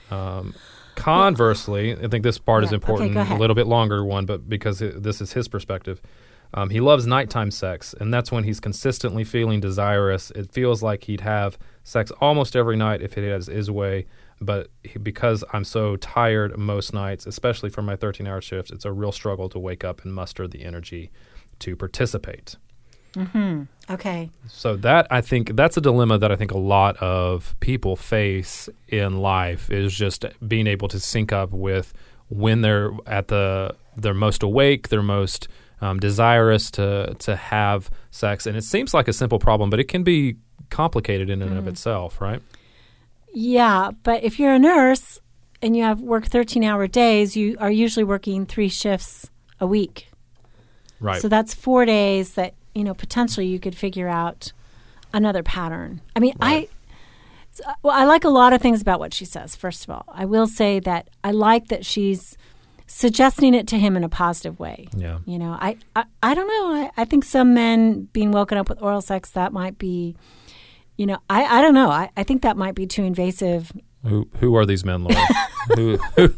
Um, 0.10 0.56
Conversely, 0.96 1.94
I 1.94 2.08
think 2.08 2.24
this 2.24 2.38
part 2.38 2.64
is 2.64 2.72
Yeah, 2.72 2.78
okay, 2.78 2.94
important, 2.94 3.14
go 3.14 3.36
a 3.36 3.38
little 3.38 3.56
bit 3.56 3.68
longer 3.68 4.04
one, 4.04 4.26
but 4.26 4.48
because 4.48 4.82
it, 4.82 5.04
this 5.04 5.22
is 5.22 5.34
his 5.34 5.48
perspective. 5.48 6.02
Um, 6.56 6.70
he 6.70 6.80
loves 6.80 7.08
nighttime 7.08 7.50
sex, 7.50 7.96
and 8.00 8.14
that's 8.14 8.32
when 8.32 8.44
he's 8.44 8.60
consistently 8.60 9.24
feeling 9.24 9.60
desirous. 9.60 10.30
It 10.32 10.52
feels 10.52 10.84
like 10.84 11.06
he'd 11.06 11.22
have 11.22 11.58
sex 11.84 12.12
almost 12.22 12.56
every 12.56 12.78
night 12.78 13.02
if 13.02 13.18
it 13.18 13.28
has 13.28 13.48
his 13.48 13.72
way, 13.72 14.06
but 14.40 14.70
he, 14.84 15.00
because 15.00 15.44
I'm 15.52 15.64
so 15.64 15.96
tired 15.96 16.56
most 16.58 16.94
nights, 16.94 17.26
especially 17.26 17.72
from 17.72 17.86
my 17.86 17.96
13 17.96 18.28
hour 18.28 18.40
shifts, 18.40 18.72
it's 18.72 18.86
a 18.86 18.92
real 18.92 19.12
struggle 19.12 19.50
to 19.50 19.58
wake 19.58 19.84
up 19.84 20.04
and 20.04 20.14
muster 20.14 20.48
the 20.48 20.64
energy 20.64 21.10
to 21.60 21.76
participate. 21.76 22.58
Okay. 23.90 24.30
So 24.48 24.76
that 24.78 25.08
I 25.12 25.22
think 25.22 25.56
that's 25.56 25.78
a 25.78 25.82
dilemma 25.82 26.18
that 26.18 26.32
I 26.32 26.36
think 26.36 26.52
a 26.52 26.58
lot 26.58 26.98
of 26.98 27.56
people 27.60 27.96
face 27.96 28.70
in 28.88 29.20
life 29.20 29.70
is 29.70 29.94
just 29.94 30.26
being 30.48 30.68
able 30.68 30.88
to 30.88 31.00
sync 31.00 31.32
up 31.32 31.52
with 31.52 31.94
when 32.30 32.62
they're 32.62 32.92
at 33.06 33.28
the 33.28 33.76
they're 33.96 34.14
most 34.14 34.42
awake, 34.42 34.90
they're 34.90 35.04
most 35.04 35.48
um, 35.82 36.00
desirous 36.00 36.72
to 36.72 37.16
to 37.20 37.36
have 37.36 37.92
sex, 38.12 38.48
and 38.48 38.58
it 38.58 38.64
seems 38.64 38.94
like 38.94 39.08
a 39.08 39.14
simple 39.14 39.40
problem, 39.40 39.70
but 39.70 39.80
it 39.80 39.88
can 39.88 40.04
be 40.04 40.38
complicated 40.70 41.30
in 41.30 41.42
and 41.42 41.58
of 41.58 41.68
itself, 41.68 42.20
right? 42.20 42.42
Yeah, 43.34 43.92
but 44.04 44.24
if 44.24 44.40
you're 44.40 44.54
a 44.54 44.60
nurse 44.60 45.20
and 45.62 45.76
you 45.76 45.84
have 45.84 46.02
work 46.02 46.26
13 46.26 46.64
hour 46.64 46.88
days, 46.88 47.36
you 47.36 47.58
are 47.60 47.72
usually 47.72 48.04
working 48.04 48.46
three 48.46 48.70
shifts 48.70 49.30
a 49.60 49.68
week. 49.68 50.10
Right. 51.00 51.22
So 51.22 51.28
that's 51.28 51.54
four 51.54 51.86
days 51.86 52.34
that, 52.36 52.54
you 52.76 52.84
know, 52.84 52.94
potentially 52.94 53.48
you 53.48 53.60
could 53.60 53.76
figure 53.76 54.08
out 54.08 54.52
another 55.14 55.44
pattern. 55.44 56.02
I 56.16 56.20
mean, 56.20 56.36
I. 56.42 56.68
Uh, 57.68 57.74
well, 57.84 57.96
I 57.96 58.04
like 58.06 58.24
a 58.24 58.30
lot 58.30 58.52
of 58.52 58.62
things 58.62 58.82
about 58.82 59.00
what 59.00 59.14
she 59.14 59.26
says. 59.26 59.56
First 59.56 59.84
of 59.84 59.92
all, 59.92 60.06
I 60.08 60.26
will 60.26 60.48
say 60.48 60.80
that 60.80 61.10
I 61.24 61.30
like 61.30 61.68
that 61.68 61.86
she's 61.86 62.36
suggesting 62.88 63.54
it 63.54 63.68
to 63.68 63.78
him 63.78 63.96
in 63.96 64.04
a 64.04 64.10
positive 64.10 64.60
way. 64.60 64.88
yeah. 64.96 65.20
You 65.26 65.40
know, 65.40 65.58
I, 65.60 65.78
I, 65.96 66.06
I 66.22 66.34
don't 66.34 66.48
know. 66.48 66.74
I, 66.74 66.92
I 66.98 67.06
think 67.06 67.24
some 67.24 67.54
men 67.54 68.10
being 68.14 68.32
woken 68.32 68.58
up 68.58 68.70
with 68.70 68.82
oral 68.82 69.02
sex, 69.02 69.30
that 69.32 69.54
might 69.54 69.78
be, 69.78 70.16
you 70.98 71.06
know, 71.06 71.18
I, 71.30 71.60
I 71.60 71.62
don't 71.62 71.74
know. 71.74 71.90
I, 71.90 72.10
I 72.18 72.24
think 72.24 72.42
that 72.42 72.58
might 72.58 72.76
be 72.76 72.86
too 72.88 73.04
invasive. 73.04 73.72
Who 74.06 74.28
who 74.40 74.56
are 74.56 74.66
these 74.66 74.84
men, 74.84 75.04
Lori? 75.06 75.16
who, 75.76 75.98
who 76.18 76.30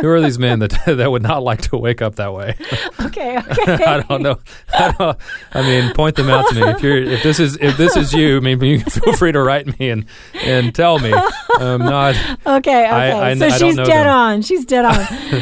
who 0.00 0.08
are 0.08 0.20
these 0.20 0.38
men 0.38 0.58
that 0.58 0.70
that 0.86 1.10
would 1.10 1.22
not 1.22 1.42
like 1.42 1.62
to 1.70 1.76
wake 1.78 2.02
up 2.02 2.16
that 2.16 2.32
way? 2.34 2.54
Okay, 3.10 3.38
okay. 3.38 3.84
I 3.84 4.02
don't 4.02 4.22
know. 4.22 4.38
I, 4.72 4.92
don't, 4.92 5.18
I 5.52 5.62
mean, 5.62 5.92
point 5.94 6.14
them 6.16 6.30
out 6.30 6.48
to 6.50 6.54
me. 6.54 6.62
If 6.62 6.82
you're, 6.82 7.02
if 7.02 7.22
this 7.24 7.40
is, 7.40 7.56
if 7.60 7.76
this 7.76 7.96
is 7.96 8.12
you, 8.12 8.36
I 8.36 8.40
mean, 8.40 8.60
you 8.62 8.78
can 8.80 8.90
feel 8.90 9.14
free 9.14 9.32
to 9.32 9.40
write 9.42 9.78
me 9.80 9.90
and 9.90 10.04
and 10.44 10.72
tell 10.74 10.98
me. 11.00 11.12
I'm 11.58 11.80
not. 11.80 12.14
Okay, 12.46 12.84
okay. 12.84 12.84
I- 12.86 13.30
I- 13.30 13.34
so 13.34 13.48
she's 13.50 13.74
dead 13.76 13.86
them. 13.86 14.08
on. 14.08 14.42
She's 14.42 14.64
dead 14.64 14.84
on. 14.84 14.94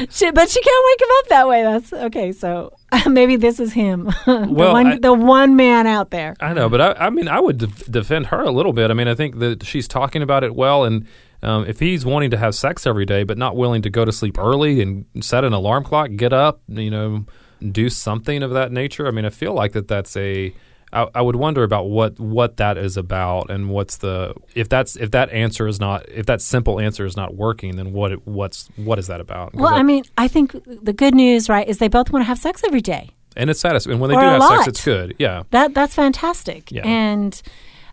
she, 0.08 0.30
but 0.30 0.48
she 0.48 0.62
can't 0.62 0.84
wake 0.86 1.00
him 1.02 1.08
up 1.18 1.28
that 1.28 1.48
way. 1.48 1.62
That's 1.62 1.92
okay. 1.92 2.32
So 2.32 2.72
maybe 3.06 3.36
this 3.36 3.60
is 3.60 3.72
him, 3.72 4.04
the 4.26 4.46
Well, 4.50 4.72
one, 4.72 4.86
I- 4.86 4.98
the 4.98 5.12
one 5.14 5.56
man 5.56 5.86
out 5.86 6.10
there. 6.10 6.34
I 6.40 6.52
know, 6.54 6.68
but 6.68 6.80
I, 6.80 7.06
I 7.06 7.10
mean, 7.10 7.28
I 7.28 7.40
would 7.40 7.58
def- 7.58 7.90
defend 7.90 8.26
her 8.26 8.40
a 8.42 8.50
little 8.50 8.72
bit. 8.72 8.90
I 8.90 8.94
mean, 8.94 9.08
I 9.08 9.14
think 9.14 9.38
that 9.38 9.64
she's 9.64 9.86
talking 9.88 10.22
about 10.22 10.44
it 10.44 10.54
well, 10.54 10.84
and 10.84 11.06
um, 11.42 11.64
if 11.66 11.80
he's 11.80 12.04
wanting 12.06 12.30
to 12.30 12.36
have 12.38 12.54
sex 12.54 12.86
every 12.86 13.04
day 13.04 13.22
but 13.24 13.38
not 13.38 13.56
willing 13.56 13.82
to 13.82 13.90
go 13.90 14.04
to 14.04 14.10
sleep 14.12 14.38
early 14.38 14.80
and 14.82 15.04
set 15.20 15.44
an 15.44 15.52
alarm 15.52 15.84
clock, 15.84 16.10
get 16.16 16.32
up, 16.32 16.60
you 16.68 16.90
know, 16.90 17.26
do 17.72 17.88
something 17.90 18.42
of 18.42 18.50
that 18.52 18.72
nature. 18.72 19.06
I 19.06 19.10
mean, 19.10 19.24
I 19.24 19.30
feel 19.30 19.52
like 19.52 19.72
that 19.72 19.88
that's 19.88 20.16
a. 20.16 20.54
I, 20.92 21.06
I 21.16 21.20
would 21.22 21.36
wonder 21.36 21.62
about 21.64 21.88
what 21.90 22.18
what 22.18 22.56
that 22.56 22.78
is 22.78 22.96
about 22.96 23.50
and 23.50 23.68
what's 23.70 23.98
the 23.98 24.34
if 24.54 24.68
that's 24.68 24.96
if 24.96 25.10
that 25.10 25.30
answer 25.30 25.68
is 25.68 25.78
not 25.80 26.08
if 26.08 26.26
that 26.26 26.40
simple 26.40 26.80
answer 26.80 27.04
is 27.04 27.16
not 27.16 27.34
working, 27.34 27.76
then 27.76 27.92
what 27.92 28.12
it, 28.12 28.26
what's 28.26 28.68
what 28.76 28.98
is 28.98 29.06
that 29.08 29.20
about? 29.20 29.54
Well, 29.54 29.72
I- 29.74 29.78
I 29.78 29.82
mean, 29.82 30.04
I 30.16 30.28
think 30.28 30.52
the 30.66 30.92
good 30.92 31.14
news, 31.14 31.48
right, 31.48 31.68
is 31.68 31.78
they 31.78 31.88
both 31.88 32.10
want 32.10 32.22
to 32.22 32.26
have 32.28 32.38
sex 32.38 32.62
every 32.64 32.80
day. 32.80 33.10
and 33.36 33.50
it's 33.50 33.60
satisfying. 33.60 33.92
And 33.94 34.00
when 34.00 34.10
they 34.10 34.16
or 34.16 34.20
do 34.20 34.26
have 34.26 34.40
lot. 34.40 34.50
sex, 34.64 34.68
it's 34.68 34.84
good. 34.84 35.14
Yeah. 35.18 35.42
That 35.50 35.74
that's 35.74 35.94
fantastic. 35.94 36.72
Yeah. 36.72 36.86
And 36.86 37.40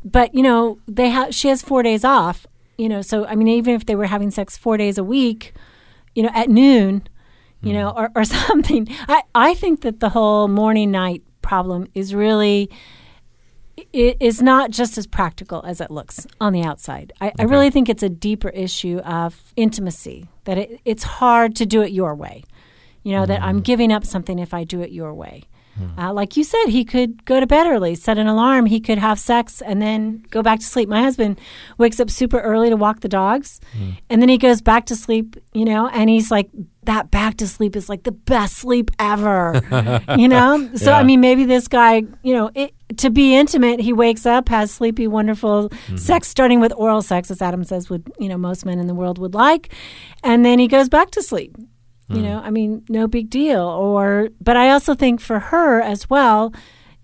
but 0.04 0.34
you 0.34 0.42
know, 0.44 0.80
they 0.88 1.10
have 1.10 1.36
she 1.36 1.50
has 1.50 1.62
4 1.62 1.84
days 1.84 2.04
off, 2.06 2.48
you 2.78 2.88
know, 2.88 3.02
so 3.02 3.26
I 3.26 3.36
mean 3.36 3.48
even 3.50 3.74
if 3.76 3.86
they 3.86 3.96
were 3.96 4.06
having 4.08 4.32
sex 4.32 4.58
4 4.58 4.78
days 4.78 4.98
a 4.98 5.04
week, 5.04 5.54
you 6.16 6.24
know, 6.24 6.32
at 6.34 6.48
noon, 6.50 7.08
you 7.62 7.74
know, 7.74 7.92
Mm. 7.92 7.98
or, 7.98 8.12
or 8.16 8.24
something. 8.48 8.88
I 9.10 9.24
I 9.34 9.54
think 9.54 9.82
that 9.82 10.00
the 10.00 10.10
whole 10.10 10.48
morning 10.48 10.92
night 10.92 11.24
problem 11.46 11.88
is 11.94 12.16
really 12.16 12.70
it 13.94 14.18
is 14.20 14.42
not 14.42 14.72
just 14.72 14.98
as 14.98 15.06
practical 15.06 15.62
as 15.66 15.82
it 15.82 15.92
looks 15.92 16.26
on 16.40 16.54
the 16.54 16.64
outside. 16.64 17.14
I, 17.20 17.32
I 17.38 17.44
really 17.44 17.70
think 17.70 17.90
it's 17.90 18.04
a 18.04 18.10
deeper 18.10 18.50
issue 18.50 19.00
of 19.00 19.54
intimacy, 19.56 20.30
that 20.46 20.58
it, 20.58 20.80
it's 20.86 21.04
hard 21.04 21.56
to 21.58 21.66
do 21.66 21.82
it 21.82 21.92
your 21.92 22.16
way. 22.16 22.44
You 23.04 23.12
know, 23.12 23.26
that 23.26 23.42
I'm 23.44 23.58
mm-hmm. 23.58 23.64
giving 23.64 23.92
up 23.92 24.06
something 24.06 24.40
if 24.40 24.54
I 24.54 24.64
do 24.64 24.82
it 24.82 24.92
your 24.92 25.14
way. 25.14 25.44
Uh, 25.98 26.14
like 26.14 26.38
you 26.38 26.44
said, 26.44 26.66
he 26.68 26.86
could 26.86 27.26
go 27.26 27.40
to 27.40 27.48
bed 27.48 27.68
early, 27.68 27.96
set 27.96 28.18
an 28.18 28.28
alarm, 28.28 28.66
he 28.66 28.80
could 28.80 28.98
have 28.98 29.20
sex, 29.20 29.62
and 29.62 29.82
then 29.82 30.24
go 30.30 30.42
back 30.42 30.60
to 30.60 30.66
sleep. 30.66 30.88
My 30.88 31.02
husband 31.02 31.40
wakes 31.78 32.00
up 32.00 32.10
super 32.10 32.40
early 32.40 32.70
to 32.70 32.78
walk 32.78 33.02
the 33.02 33.10
dogs, 33.10 33.60
and 34.10 34.22
then 34.22 34.30
he 34.30 34.38
goes 34.38 34.62
back 34.62 34.86
to 34.88 34.96
sleep, 34.96 35.36
you 35.54 35.66
know, 35.66 35.88
and 35.88 36.10
he's 36.10 36.32
like, 36.32 36.50
that 36.84 37.10
back 37.10 37.36
to 37.38 37.48
sleep 37.48 37.76
is 37.76 37.90
like 37.90 38.04
the 38.04 38.12
best 38.12 38.58
sleep 38.58 38.92
ever, 39.00 39.60
you 40.18 40.28
know? 40.28 40.70
So, 40.76 40.92
Yeah. 40.92 40.98
I 41.00 41.04
mean, 41.04 41.20
maybe 41.20 41.44
this 41.44 41.68
guy, 41.68 42.04
you 42.22 42.34
know, 42.34 42.52
it, 42.54 42.74
to 42.98 43.10
be 43.10 43.36
intimate, 43.36 43.80
he 43.80 43.92
wakes 43.92 44.26
up, 44.26 44.48
has 44.50 44.70
sleepy, 44.72 45.08
wonderful 45.08 45.72
sex, 45.96 46.28
starting 46.28 46.60
with 46.60 46.72
oral 46.78 47.02
sex, 47.02 47.32
as 47.32 47.42
Adam 47.42 47.64
says, 47.64 47.90
would, 47.90 48.04
you 48.20 48.30
know, 48.30 48.38
most 48.38 48.66
men 48.66 48.78
in 48.80 48.86
the 48.88 48.94
world 48.94 49.18
would 49.18 49.34
like, 49.34 49.74
and 50.24 50.46
then 50.46 50.60
he 50.60 50.68
goes 50.68 50.88
back 50.88 51.10
to 51.12 51.22
sleep. 51.24 51.56
You 52.08 52.22
know, 52.22 52.40
I 52.40 52.52
mean, 52.52 52.84
no 52.88 53.08
big 53.08 53.32
deal. 53.32 53.62
Or, 53.62 54.30
but 54.40 54.56
I 54.56 54.70
also 54.70 54.94
think 54.94 55.20
for 55.20 55.40
her 55.40 55.82
as 55.82 56.08
well, 56.08 56.54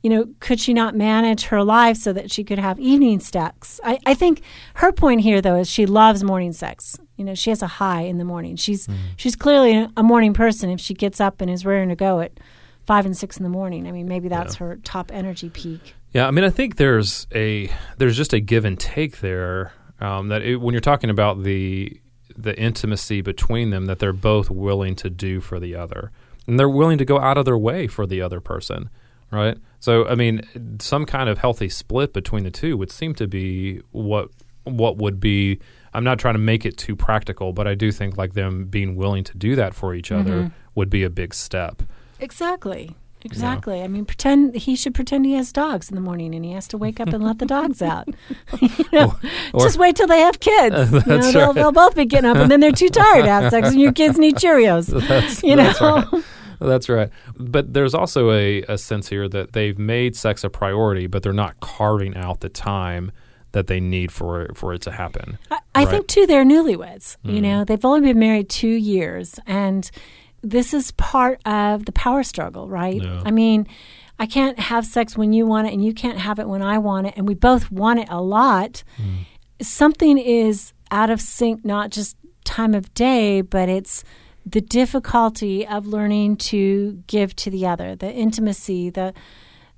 you 0.03 0.09
know, 0.09 0.25
could 0.39 0.59
she 0.59 0.73
not 0.73 0.95
manage 0.95 1.45
her 1.45 1.63
life 1.63 1.97
so 1.97 2.13
that 2.13 2.31
she 2.31 2.43
could 2.43 2.59
have 2.59 2.79
evening 2.79 3.19
sex? 3.19 3.79
I, 3.83 3.99
I 4.05 4.13
think 4.13 4.41
her 4.75 4.91
point 4.91 5.21
here, 5.21 5.41
though, 5.41 5.55
is 5.55 5.69
she 5.69 5.85
loves 5.85 6.23
morning 6.23 6.53
sex. 6.53 6.99
You 7.17 7.25
know, 7.25 7.35
she 7.35 7.51
has 7.51 7.61
a 7.61 7.67
high 7.67 8.01
in 8.01 8.17
the 8.17 8.25
morning. 8.25 8.55
She's 8.55 8.87
she's 9.15 9.35
clearly 9.35 9.87
a 9.95 10.03
morning 10.03 10.33
person. 10.33 10.69
If 10.69 10.79
she 10.79 10.93
gets 10.93 11.19
up 11.19 11.41
and 11.41 11.51
is 11.51 11.65
raring 11.65 11.89
to 11.89 11.95
go 11.95 12.19
at 12.19 12.39
five 12.83 13.05
and 13.05 13.15
six 13.15 13.37
in 13.37 13.43
the 13.43 13.49
morning, 13.49 13.87
I 13.87 13.91
mean, 13.91 14.07
maybe 14.07 14.27
that's 14.27 14.55
her 14.55 14.77
top 14.83 15.11
energy 15.13 15.49
peak. 15.49 15.93
Yeah, 16.13 16.27
I 16.27 16.31
mean, 16.31 16.43
I 16.43 16.49
think 16.49 16.77
there's 16.77 17.27
a 17.33 17.71
there's 17.97 18.17
just 18.17 18.33
a 18.33 18.39
give 18.39 18.65
and 18.65 18.79
take 18.79 19.19
there. 19.19 19.73
Um, 19.99 20.29
that 20.29 20.41
it, 20.41 20.55
when 20.55 20.73
you're 20.73 20.81
talking 20.81 21.11
about 21.11 21.43
the 21.43 22.01
the 22.37 22.57
intimacy 22.57 23.21
between 23.21 23.69
them, 23.69 23.85
that 23.85 23.99
they're 23.99 24.13
both 24.13 24.49
willing 24.49 24.95
to 24.97 25.09
do 25.09 25.41
for 25.41 25.59
the 25.59 25.75
other, 25.75 26.11
and 26.47 26.59
they're 26.59 26.69
willing 26.69 26.97
to 26.97 27.05
go 27.05 27.19
out 27.19 27.37
of 27.37 27.45
their 27.45 27.57
way 27.57 27.87
for 27.87 28.05
the 28.05 28.21
other 28.21 28.39
person, 28.39 28.89
right? 29.31 29.57
So, 29.79 30.07
I 30.07 30.15
mean, 30.15 30.77
some 30.79 31.05
kind 31.05 31.29
of 31.29 31.37
healthy 31.37 31.69
split 31.69 32.13
between 32.13 32.43
the 32.43 32.51
two 32.51 32.77
would 32.77 32.91
seem 32.91 33.13
to 33.15 33.27
be 33.27 33.81
what 33.91 34.29
what 34.63 34.97
would 34.97 35.19
be. 35.19 35.59
I'm 35.93 36.03
not 36.03 36.19
trying 36.19 36.35
to 36.35 36.39
make 36.39 36.65
it 36.65 36.77
too 36.77 36.95
practical, 36.95 37.51
but 37.51 37.67
I 37.67 37.75
do 37.75 37.91
think 37.91 38.17
like 38.17 38.33
them 38.33 38.65
being 38.65 38.95
willing 38.95 39.23
to 39.25 39.37
do 39.37 39.55
that 39.55 39.73
for 39.73 39.93
each 39.93 40.11
other 40.11 40.43
mm-hmm. 40.43 40.53
would 40.75 40.89
be 40.89 41.03
a 41.03 41.09
big 41.09 41.33
step. 41.33 41.83
Exactly. 42.19 42.95
Exactly. 43.25 43.81
I 43.81 43.87
mean, 43.87 44.05
pretend 44.05 44.55
he 44.55 44.75
should 44.75 44.93
pretend 44.93 45.25
he 45.25 45.33
has 45.33 45.51
dogs 45.51 45.89
in 45.89 45.95
the 45.95 46.01
morning, 46.01 46.33
and 46.35 46.43
he 46.43 46.51
has 46.51 46.67
to 46.69 46.77
wake 46.77 46.99
up 46.99 47.09
and 47.09 47.23
let 47.23 47.39
the 47.39 47.45
dogs 47.45 47.81
out. 47.93 48.07
you 48.61 48.85
know, 48.91 49.15
or- 49.53 49.63
just 49.63 49.77
wait 49.77 49.95
till 49.95 50.07
they 50.07 50.19
have 50.19 50.39
kids. 50.39 50.91
You 51.11 51.17
know, 51.17 51.31
they'll, 51.31 51.45
right. 51.47 51.55
they'll 51.55 51.71
both 51.71 51.95
be 51.95 52.05
getting 52.05 52.29
up, 52.29 52.37
and 52.37 52.49
then 52.49 52.59
they're 52.59 52.71
too 52.71 52.89
tired 52.89 53.23
to 53.23 53.29
have 53.31 53.51
sex, 53.51 53.69
and 53.69 53.81
your 53.81 53.91
kids 53.91 54.17
need 54.17 54.35
Cheerios. 54.35 54.87
That's, 55.07 55.43
you 55.43 55.55
know, 55.55 55.63
that's 55.63 55.81
right. 55.81 56.23
That's 56.59 56.89
right. 56.89 57.09
But 57.37 57.73
there's 57.73 57.93
also 57.93 58.31
a, 58.31 58.61
a 58.63 58.77
sense 58.77 59.09
here 59.09 59.27
that 59.29 59.53
they've 59.53 59.77
made 59.77 60.15
sex 60.15 60.43
a 60.43 60.49
priority, 60.49 61.07
but 61.07 61.23
they're 61.23 61.33
not 61.33 61.59
carving 61.59 62.15
out 62.15 62.41
the 62.41 62.49
time 62.49 63.11
that 63.51 63.67
they 63.67 63.79
need 63.79 64.11
for 64.11 64.47
for 64.53 64.73
it 64.73 64.81
to 64.83 64.91
happen. 64.91 65.37
I, 65.49 65.59
I 65.75 65.83
Right. 65.83 65.89
think 65.89 66.07
too 66.07 66.25
they're 66.27 66.45
newlyweds. 66.45 67.17
You 67.23 67.39
mm. 67.39 67.41
know, 67.41 67.63
they've 67.65 67.83
only 67.83 68.01
been 68.01 68.19
married 68.19 68.49
two 68.49 68.67
years, 68.67 69.39
and 69.47 69.89
this 70.41 70.73
is 70.73 70.91
part 70.91 71.39
of 71.45 71.85
the 71.85 71.91
power 71.91 72.23
struggle, 72.23 72.69
right? 72.69 73.01
Yeah. 73.01 73.21
I 73.25 73.31
mean, 73.31 73.67
I 74.19 74.25
can't 74.25 74.59
have 74.59 74.85
sex 74.85 75.17
when 75.17 75.33
you 75.33 75.45
want 75.45 75.67
it, 75.67 75.73
and 75.73 75.83
you 75.83 75.93
can't 75.93 76.19
have 76.19 76.39
it 76.39 76.47
when 76.47 76.61
I 76.61 76.77
want 76.77 77.07
it, 77.07 77.13
and 77.17 77.27
we 77.27 77.33
both 77.33 77.71
want 77.71 77.99
it 77.99 78.07
a 78.09 78.21
lot. 78.21 78.83
Hmm. 78.97 79.23
Something 79.61 80.17
is 80.17 80.73
out 80.91 81.09
of 81.09 81.21
sync, 81.21 81.63
not 81.63 81.91
just 81.91 82.17
time 82.43 82.73
of 82.73 82.93
day, 82.93 83.41
but 83.41 83.69
it's 83.69 84.03
the 84.45 84.61
difficulty 84.61 85.65
of 85.67 85.85
learning 85.85 86.35
to 86.35 87.03
give 87.07 87.35
to 87.37 87.49
the 87.49 87.65
other, 87.65 87.95
the 87.95 88.11
intimacy, 88.11 88.89
the 88.89 89.13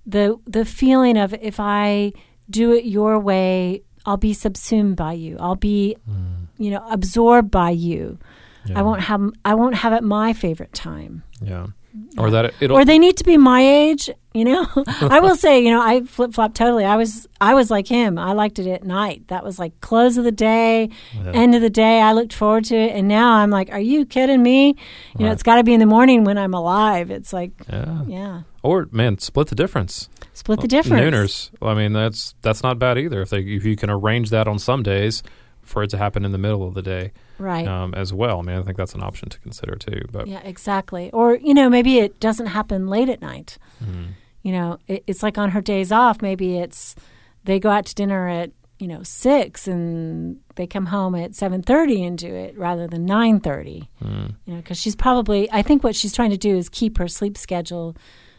the 0.06 0.38
the 0.45 0.65
feeling 0.65 1.17
of 1.17 1.34
if 1.34 1.60
I 1.60 2.13
do 2.49 2.73
it 2.73 2.86
your 2.86 3.19
way, 3.19 3.84
I'll 4.06 4.17
be 4.17 4.34
subsumed 4.34 4.95
by 4.95 5.13
you. 5.13 5.38
I'll 5.39 5.56
be, 5.56 5.95
hmm. 6.06 6.45
you 6.58 6.71
know, 6.71 6.86
absorbed 6.89 7.52
by 7.52 7.71
you. 7.71 8.19
Yeah. 8.65 8.80
I 8.80 8.82
won't 8.82 9.02
have 9.02 9.21
I 9.45 9.56
won't 9.56 9.76
have 9.76 9.93
it 9.93 10.04
my 10.04 10.34
favorite 10.34 10.73
time. 10.73 11.23
Yeah. 11.41 11.67
Mm-hmm. 11.95 12.19
Or 12.19 12.32
that 12.32 12.45
it, 12.45 12.56
it'll 12.60 12.78
Or 12.78 12.86
they 12.86 12.97
need 12.97 13.17
to 13.17 13.23
be 13.23 13.38
my 13.38 13.62
age, 13.62 14.10
you 14.34 14.45
know. 14.45 14.67
I 14.88 15.19
will 15.19 15.36
say, 15.36 15.60
you 15.63 15.69
know, 15.69 15.80
I 15.80 16.02
flip 16.02 16.34
flop 16.34 16.56
totally. 16.56 16.86
I 16.86 16.95
was 16.95 17.28
I 17.39 17.54
was 17.54 17.69
like 17.69 17.88
him. 17.88 18.17
I 18.17 18.34
liked 18.34 18.58
it 18.58 18.67
at 18.67 18.84
night. 18.84 19.28
That 19.28 19.43
was 19.43 19.60
like 19.60 19.80
close 19.82 20.17
of 20.17 20.23
the 20.23 20.32
day, 20.32 20.89
end 21.34 21.54
of 21.54 21.62
the 21.62 21.69
day. 21.69 22.02
I 22.02 22.13
looked 22.13 22.34
forward 22.34 22.65
to 22.65 22.76
it, 22.76 22.95
and 22.95 23.08
now 23.08 23.34
I'm 23.34 23.52
like, 23.52 23.69
are 23.71 23.80
you 23.80 24.08
kidding 24.08 24.41
me? 24.41 24.76
You 25.19 25.26
know, 25.26 25.32
it's 25.32 25.43
got 25.43 25.58
to 25.58 25.63
be 25.63 25.73
in 25.73 25.80
the 25.80 25.86
morning 25.86 26.23
when 26.23 26.39
I'm 26.39 26.56
alive. 26.56 27.12
It's 27.12 27.32
like, 27.32 27.52
yeah. 27.69 28.04
yeah, 28.08 28.41
Or 28.63 28.88
man, 28.91 29.19
split 29.19 29.49
the 29.49 29.56
difference. 29.56 30.10
split 30.34 30.62
the 30.62 30.67
difference. 30.67 31.02
Nooners. 31.15 31.52
I 31.62 31.76
mean, 31.76 31.93
that's 31.93 32.34
that's 32.41 32.63
not 32.63 32.80
bad 32.80 32.97
either. 32.97 33.21
If 33.21 33.30
they 33.30 33.41
if 33.41 33.63
you 33.65 33.76
can 33.76 33.91
arrange 33.91 34.32
that 34.32 34.47
on 34.47 34.58
some 34.58 34.82
days 34.82 35.21
for 35.62 35.84
it 35.84 35.91
to 35.91 35.97
happen 35.99 36.26
in 36.26 36.32
the 36.32 36.39
middle 36.39 36.67
of 36.67 36.73
the 36.73 36.82
day 36.82 37.12
right? 37.39 37.67
um, 37.67 37.93
as 37.93 38.13
well. 38.13 38.39
I 38.39 38.41
mean, 38.43 38.57
I 38.57 38.61
think 38.63 38.77
that's 38.77 38.93
an 38.95 39.03
option 39.03 39.29
to 39.29 39.39
consider 39.39 39.75
too. 39.75 40.01
But 40.11 40.27
Yeah, 40.27 40.41
exactly. 40.43 41.09
Or 41.11 41.35
you 41.35 41.53
know, 41.53 41.69
maybe 41.69 41.99
it 41.99 42.19
doesn't 42.19 42.47
happen 42.47 42.87
late 42.87 43.09
at 43.09 43.21
night. 43.21 43.57
Mm-hmm. 43.83 44.03
You 44.43 44.51
know, 44.51 44.77
it, 44.87 45.03
it's 45.07 45.23
like 45.23 45.37
on 45.37 45.51
her 45.51 45.61
days 45.61 45.91
off. 45.91 46.21
Maybe 46.21 46.57
it's 46.57 46.95
they 47.43 47.59
go 47.59 47.69
out 47.69 47.85
to 47.87 47.95
dinner 47.95 48.27
at 48.27 48.51
you 48.79 48.87
know 48.87 49.03
six 49.03 49.67
and 49.67 50.39
they 50.55 50.67
come 50.67 50.87
home 50.87 51.15
at 51.15 51.35
seven 51.35 51.61
thirty 51.61 52.03
and 52.03 52.17
do 52.17 52.33
it 52.33 52.57
rather 52.57 52.87
than 52.87 53.05
nine 53.05 53.39
thirty. 53.39 53.89
Mm. 54.03 54.35
You 54.45 54.53
know, 54.55 54.61
because 54.61 54.77
she's 54.77 54.95
probably. 54.95 55.49
I 55.51 55.61
think 55.61 55.83
what 55.83 55.95
she's 55.95 56.13
trying 56.13 56.31
to 56.31 56.37
do 56.37 56.57
is 56.57 56.69
keep 56.69 56.97
her 56.97 57.07
sleep 57.07 57.37
schedule 57.37 57.95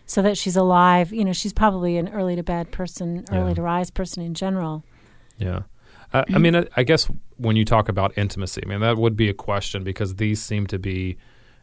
so 0.07 0.21
that 0.21 0.37
she's 0.37 0.57
alive. 0.57 1.13
You 1.13 1.25
know, 1.25 1.33
she's 1.33 1.55
probably 1.55 1.97
an 1.97 2.09
early 2.11 2.37
to 2.37 2.43
bed 2.43 2.71
person, 2.71 3.25
early 3.33 3.51
Yeah. 3.51 3.55
to 3.55 3.63
rise 3.63 3.91
person 3.91 4.23
in 4.23 4.35
general. 4.35 4.85
Yeah. 5.39 5.63
I, 6.15 6.25
I 6.35 6.39
mean, 6.39 6.57
I, 6.57 6.67
I 6.77 6.85
guess 6.85 7.11
when 7.37 7.57
you 7.57 7.65
talk 7.65 7.89
about 7.89 8.17
intimacy, 8.17 8.63
I 8.65 8.69
mean, 8.69 8.81
that 8.81 8.97
would 8.97 9.17
be 9.17 9.29
a 9.29 9.35
question 9.35 9.85
because 9.85 10.15
these 10.15 10.41
seem 10.43 10.67
to 10.69 10.79
be, 10.79 11.19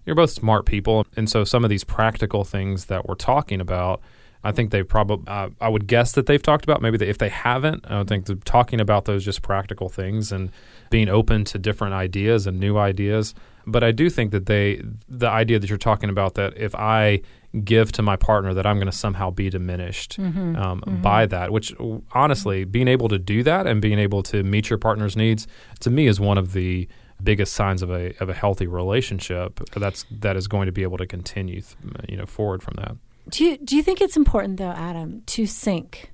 you're 0.06 0.16
both 0.16 0.32
smart 0.32 0.66
people. 0.66 1.08
And 1.16 1.30
so 1.30 1.44
some 1.44 1.64
of 1.64 1.70
these 1.70 1.84
practical 1.84 2.44
things 2.44 2.86
that 2.86 3.08
we're 3.08 3.16
talking 3.16 3.62
about, 3.62 4.02
I 4.44 4.52
think 4.52 4.72
they 4.72 4.84
probably, 4.84 5.28
uh, 5.28 5.50
I 5.62 5.70
would 5.70 5.88
guess 5.88 6.12
that 6.14 6.26
they've 6.26 6.42
talked 6.42 6.66
about. 6.66 6.82
Maybe 6.82 6.98
they, 6.98 7.08
if 7.08 7.20
they 7.20 7.30
haven't, 7.30 7.90
I 7.90 8.04
think 8.04 8.26
that 8.26 8.44
talking 8.44 8.82
about 8.82 9.06
those 9.06 9.24
just 9.24 9.42
practical 9.42 9.88
things 9.88 10.32
and 10.32 10.52
being 10.90 11.10
open 11.10 11.46
to 11.46 11.60
different 11.60 11.94
ideas 11.94 12.48
and 12.48 12.60
new 12.60 12.78
ideas. 12.78 13.34
But 13.66 13.84
I 13.84 13.92
do 13.92 14.10
think 14.10 14.32
that 14.32 14.48
they, 14.48 14.82
the 15.08 15.30
idea 15.30 15.60
that 15.60 15.70
you're 15.70 15.78
talking 15.78 16.10
about 16.10 16.34
that 16.34 16.58
if 16.58 16.74
I 16.76 17.22
give 17.64 17.92
to 17.94 18.02
my 18.02 18.16
partner, 18.16 18.54
that 18.54 18.66
I'm 18.66 18.78
going 18.78 18.90
to 18.90 18.98
somehow 18.98 19.30
be 19.30 19.50
diminished 19.50 20.18
mm-hmm. 20.20 20.56
um, 20.56 20.82
mm-hmm. 20.82 21.02
by 21.02 21.26
that, 21.26 21.52
which 21.52 21.74
honestly, 22.14 22.64
being 22.64 22.88
able 22.88 23.10
to 23.10 23.20
do 23.20 23.44
that 23.44 23.68
and 23.68 23.82
being 23.82 24.00
able 24.00 24.24
to 24.24 24.44
meet 24.44 24.70
your 24.70 24.80
partner's 24.80 25.16
needs, 25.16 25.48
to 25.82 25.90
me, 25.90 26.08
is 26.08 26.20
one 26.20 26.38
of 26.38 26.54
the 26.54 26.88
biggest 27.24 27.54
signs 27.54 27.82
of 27.82 27.92
a 27.92 28.14
of 28.22 28.30
a 28.30 28.34
healthy 28.34 28.68
relationship. 28.68 29.60
That's 29.76 30.06
that 30.12 30.36
is 30.36 30.48
going 30.48 30.66
to 30.66 30.72
be 30.72 30.84
able 30.84 30.98
to 30.98 31.06
continue, 31.06 31.62
you 32.08 32.18
know, 32.18 32.26
forward 32.26 32.64
from 32.64 32.76
that. 32.78 32.96
Do 33.30 33.46
you 33.46 33.58
do 33.58 33.76
you 33.76 33.84
think 33.84 34.02
it's 34.02 34.18
important 34.18 34.58
though, 34.58 34.72
Adam, 34.72 35.22
to 35.28 35.46
sync, 35.46 36.12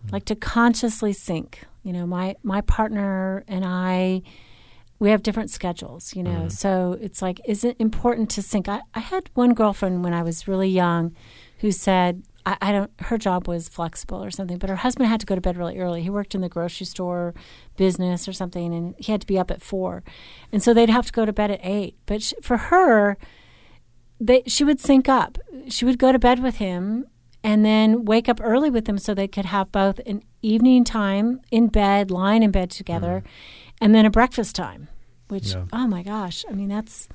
mm-hmm. 0.00 0.12
like 0.12 0.24
to 0.26 0.34
consciously 0.34 1.12
sync? 1.12 1.64
You 1.82 1.92
know, 1.92 2.06
my 2.06 2.36
my 2.42 2.60
partner 2.62 3.44
and 3.48 3.64
I, 3.64 4.22
we 5.00 5.10
have 5.10 5.22
different 5.22 5.50
schedules, 5.50 6.14
you 6.14 6.22
know. 6.22 6.30
Mm-hmm. 6.30 6.48
So 6.48 6.96
it's 7.00 7.20
like, 7.20 7.40
is 7.46 7.64
it 7.64 7.74
important 7.80 8.30
to 8.32 8.42
sync? 8.42 8.68
I, 8.68 8.82
I 8.94 9.00
had 9.00 9.30
one 9.34 9.54
girlfriend 9.54 10.04
when 10.04 10.12
I 10.12 10.22
was 10.22 10.46
really 10.46 10.68
young 10.68 11.16
who 11.58 11.72
said, 11.72 12.22
I, 12.46 12.56
I 12.60 12.72
don't, 12.72 12.90
her 13.00 13.18
job 13.18 13.48
was 13.48 13.68
flexible 13.68 14.22
or 14.22 14.30
something, 14.30 14.58
but 14.58 14.70
her 14.70 14.76
husband 14.76 15.08
had 15.08 15.20
to 15.20 15.26
go 15.26 15.34
to 15.34 15.40
bed 15.40 15.56
really 15.56 15.78
early. 15.78 16.02
He 16.02 16.10
worked 16.10 16.34
in 16.34 16.42
the 16.42 16.48
grocery 16.48 16.86
store 16.86 17.34
business 17.76 18.28
or 18.28 18.32
something, 18.34 18.72
and 18.74 18.94
he 18.98 19.10
had 19.10 19.22
to 19.22 19.26
be 19.26 19.38
up 19.38 19.50
at 19.50 19.62
four. 19.62 20.02
And 20.52 20.62
so 20.62 20.72
they'd 20.72 20.90
have 20.90 21.06
to 21.06 21.12
go 21.12 21.24
to 21.24 21.32
bed 21.32 21.50
at 21.50 21.60
eight. 21.62 21.96
But 22.04 22.22
sh 22.22 22.34
for 22.42 22.56
her, 22.56 23.16
they, 24.20 24.42
she 24.46 24.64
would 24.64 24.80
sync 24.80 25.08
up. 25.08 25.38
She 25.68 25.86
would 25.86 25.98
go 25.98 26.12
to 26.12 26.18
bed 26.18 26.42
with 26.42 26.56
him 26.56 27.06
and 27.42 27.64
then 27.64 28.04
wake 28.04 28.28
up 28.28 28.38
early 28.42 28.68
with 28.68 28.86
him 28.86 28.98
so 28.98 29.14
they 29.14 29.28
could 29.28 29.46
have 29.46 29.72
both 29.72 29.98
an 30.04 30.22
evening 30.42 30.84
time 30.84 31.40
in 31.50 31.68
bed, 31.68 32.10
lying 32.10 32.42
in 32.42 32.50
bed 32.50 32.70
together, 32.70 33.22
mm-hmm. 33.24 33.69
And 33.80 33.94
then 33.94 34.06
a 34.06 34.10
breakfast 34.10 34.54
time. 34.56 34.88
Which, 35.28 35.52
Yeah. 35.52 35.64
oh 35.72 35.86
my 35.86 36.02
gosh, 36.02 36.44
I 36.48 36.52
mean 36.52 36.68
that's 36.68 37.08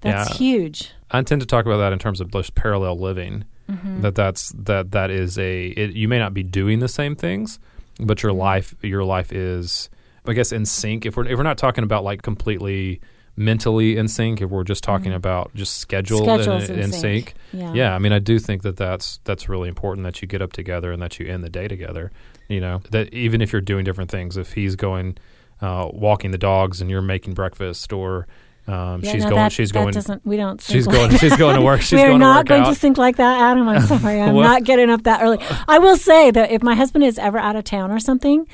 that's 0.00 0.30
Yeah. 0.30 0.36
huge. 0.36 0.90
I 1.10 1.22
tend 1.22 1.40
to 1.40 1.46
talk 1.46 1.66
about 1.66 1.78
that 1.78 1.92
in 1.92 1.98
terms 1.98 2.20
of 2.20 2.30
just 2.30 2.54
parallel 2.54 2.98
living. 2.98 3.44
Mm-hmm. 3.70 4.00
That 4.00 4.14
that's 4.14 4.52
that 4.58 4.90
that 4.92 5.10
is 5.10 5.38
a 5.38 5.66
it, 5.68 5.92
you 5.92 6.08
may 6.08 6.18
not 6.18 6.34
be 6.34 6.42
doing 6.42 6.80
the 6.80 6.88
same 6.88 7.14
things, 7.14 7.58
but 8.00 8.22
your 8.22 8.32
mm-hmm. 8.32 8.40
life 8.40 8.74
your 8.82 9.04
life 9.04 9.32
is 9.32 9.88
I 10.26 10.32
guess 10.32 10.52
in 10.52 10.66
sync. 10.66 11.06
If 11.06 11.16
we're 11.16 11.26
if 11.26 11.36
we're 11.36 11.44
not 11.44 11.58
talking 11.58 11.84
about 11.84 12.04
like 12.04 12.22
completely 12.22 13.00
mentally 13.36 13.96
in 13.96 14.08
sync, 14.08 14.42
if 14.42 14.50
we're 14.50 14.64
just 14.64 14.84
talking 14.84 15.06
mm-hmm. 15.06 15.16
about 15.16 15.54
just 15.54 15.78
schedule 15.78 16.28
in, 16.28 16.40
in 16.40 16.78
in 16.80 16.92
sync. 16.92 17.34
sync, 17.52 17.74
Yeah. 17.74 17.94
I 17.94 17.98
mean, 17.98 18.12
I 18.12 18.18
do 18.18 18.38
think 18.38 18.62
that 18.62 18.76
that's 18.76 19.20
that's 19.24 19.48
really 19.48 19.68
important 19.68 20.04
that 20.04 20.20
you 20.22 20.28
get 20.28 20.42
up 20.42 20.52
together 20.52 20.92
and 20.92 21.00
that 21.02 21.18
you 21.18 21.26
end 21.26 21.44
the 21.44 21.50
day 21.50 21.68
together. 21.68 22.10
You 22.48 22.60
know, 22.60 22.82
that 22.90 23.12
even 23.14 23.40
if 23.40 23.52
you're 23.52 23.62
doing 23.62 23.84
different 23.84 24.10
things, 24.10 24.36
if 24.36 24.52
he's 24.52 24.76
going 24.76 25.16
uh, 25.62 25.88
walking 25.92 26.30
the 26.32 26.38
dogs 26.38 26.80
and 26.82 26.90
you're 26.90 27.00
making 27.00 27.32
breakfast, 27.34 27.92
or 27.92 28.26
um, 28.66 29.00
Yeah, 29.02 29.12
she's 29.12 29.22
no, 29.24 29.30
going 29.30 29.42
that, 29.42 29.52
she's 29.52 29.70
that 29.70 29.78
going 29.78 29.92
Doesn't, 29.92 30.26
we 30.26 30.36
don't. 30.36 30.60
she's 30.60 30.84
sync 30.84 30.94
going 30.94 31.10
like 31.12 31.20
she's 31.20 31.36
going 31.36 31.56
to 31.56 31.62
work 31.62 31.80
she's 31.80 31.92
we 31.98 32.00
are 32.02 32.08
going 32.08 32.20
to 32.20 32.26
not 32.26 32.46
going 32.46 32.62
out. 32.62 32.68
to 32.68 32.74
sync 32.74 32.98
like 32.98 33.16
that, 33.16 33.40
Adam. 33.40 33.68
I'm 33.68 33.80
sorry. 33.86 34.20
I'm 34.20 34.34
What? 34.34 34.42
not 34.44 34.64
getting 34.64 34.90
up 34.90 35.02
that 35.04 35.22
early. 35.22 35.38
I 35.68 35.78
will 35.78 35.96
say 35.96 36.30
that 36.32 36.50
if 36.50 36.62
my 36.62 36.74
husband 36.74 37.04
is 37.04 37.18
ever 37.18 37.38
out 37.38 37.56
of 37.56 37.64
town 37.64 37.90
or 37.90 37.98
something, 37.98 38.46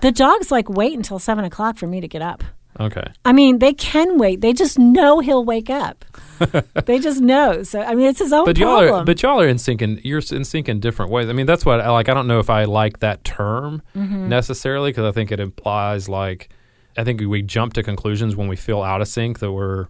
the 0.00 0.10
dogs 0.12 0.50
like 0.50 0.68
wait 0.68 0.94
until 0.96 1.18
seven 1.18 1.44
o'clock 1.44 1.76
for 1.76 1.86
me 1.86 2.00
to 2.00 2.08
get 2.08 2.22
up. 2.22 2.42
Okay. 2.80 3.04
I 3.24 3.32
mean, 3.32 3.58
they 3.58 3.72
can 3.72 4.18
wait. 4.18 4.40
They 4.40 4.52
just 4.52 4.78
know 4.78 5.20
he'll 5.20 5.44
wake 5.44 5.70
up. 5.70 6.04
they 6.86 6.98
just 6.98 7.20
know. 7.20 7.62
So 7.62 7.80
I 7.80 7.94
mean, 7.94 8.06
it's 8.06 8.18
his 8.18 8.32
own 8.32 8.44
But 8.44 8.58
y'all 8.58 8.78
problem. 8.80 9.02
are 9.02 9.04
but 9.04 9.22
y'all 9.22 9.40
are 9.40 9.46
in 9.48 9.58
sync 9.58 9.80
in 9.82 10.00
you're 10.02 10.22
in 10.32 10.44
sync 10.44 10.68
in 10.68 10.80
different 10.80 11.10
ways. 11.12 11.28
I 11.28 11.32
mean, 11.32 11.46
that's 11.46 11.64
what 11.64 11.80
I 11.80 11.90
like. 11.90 12.08
I 12.08 12.14
don't 12.14 12.26
know 12.26 12.38
if 12.40 12.50
I 12.50 12.64
like 12.64 12.98
that 13.00 13.24
term 13.24 13.82
Mm-hmm. 13.96 14.28
necessarily 14.28 14.90
because 14.90 15.04
I 15.04 15.12
think 15.12 15.30
it 15.32 15.40
implies 15.40 16.08
like 16.08 16.48
I 16.96 17.04
think 17.04 17.20
we 17.20 17.42
jump 17.42 17.72
to 17.74 17.82
conclusions 17.82 18.36
when 18.36 18.48
we 18.48 18.56
feel 18.56 18.82
out 18.82 19.00
of 19.00 19.08
sync 19.08 19.38
that 19.40 19.52
we're 19.52 19.86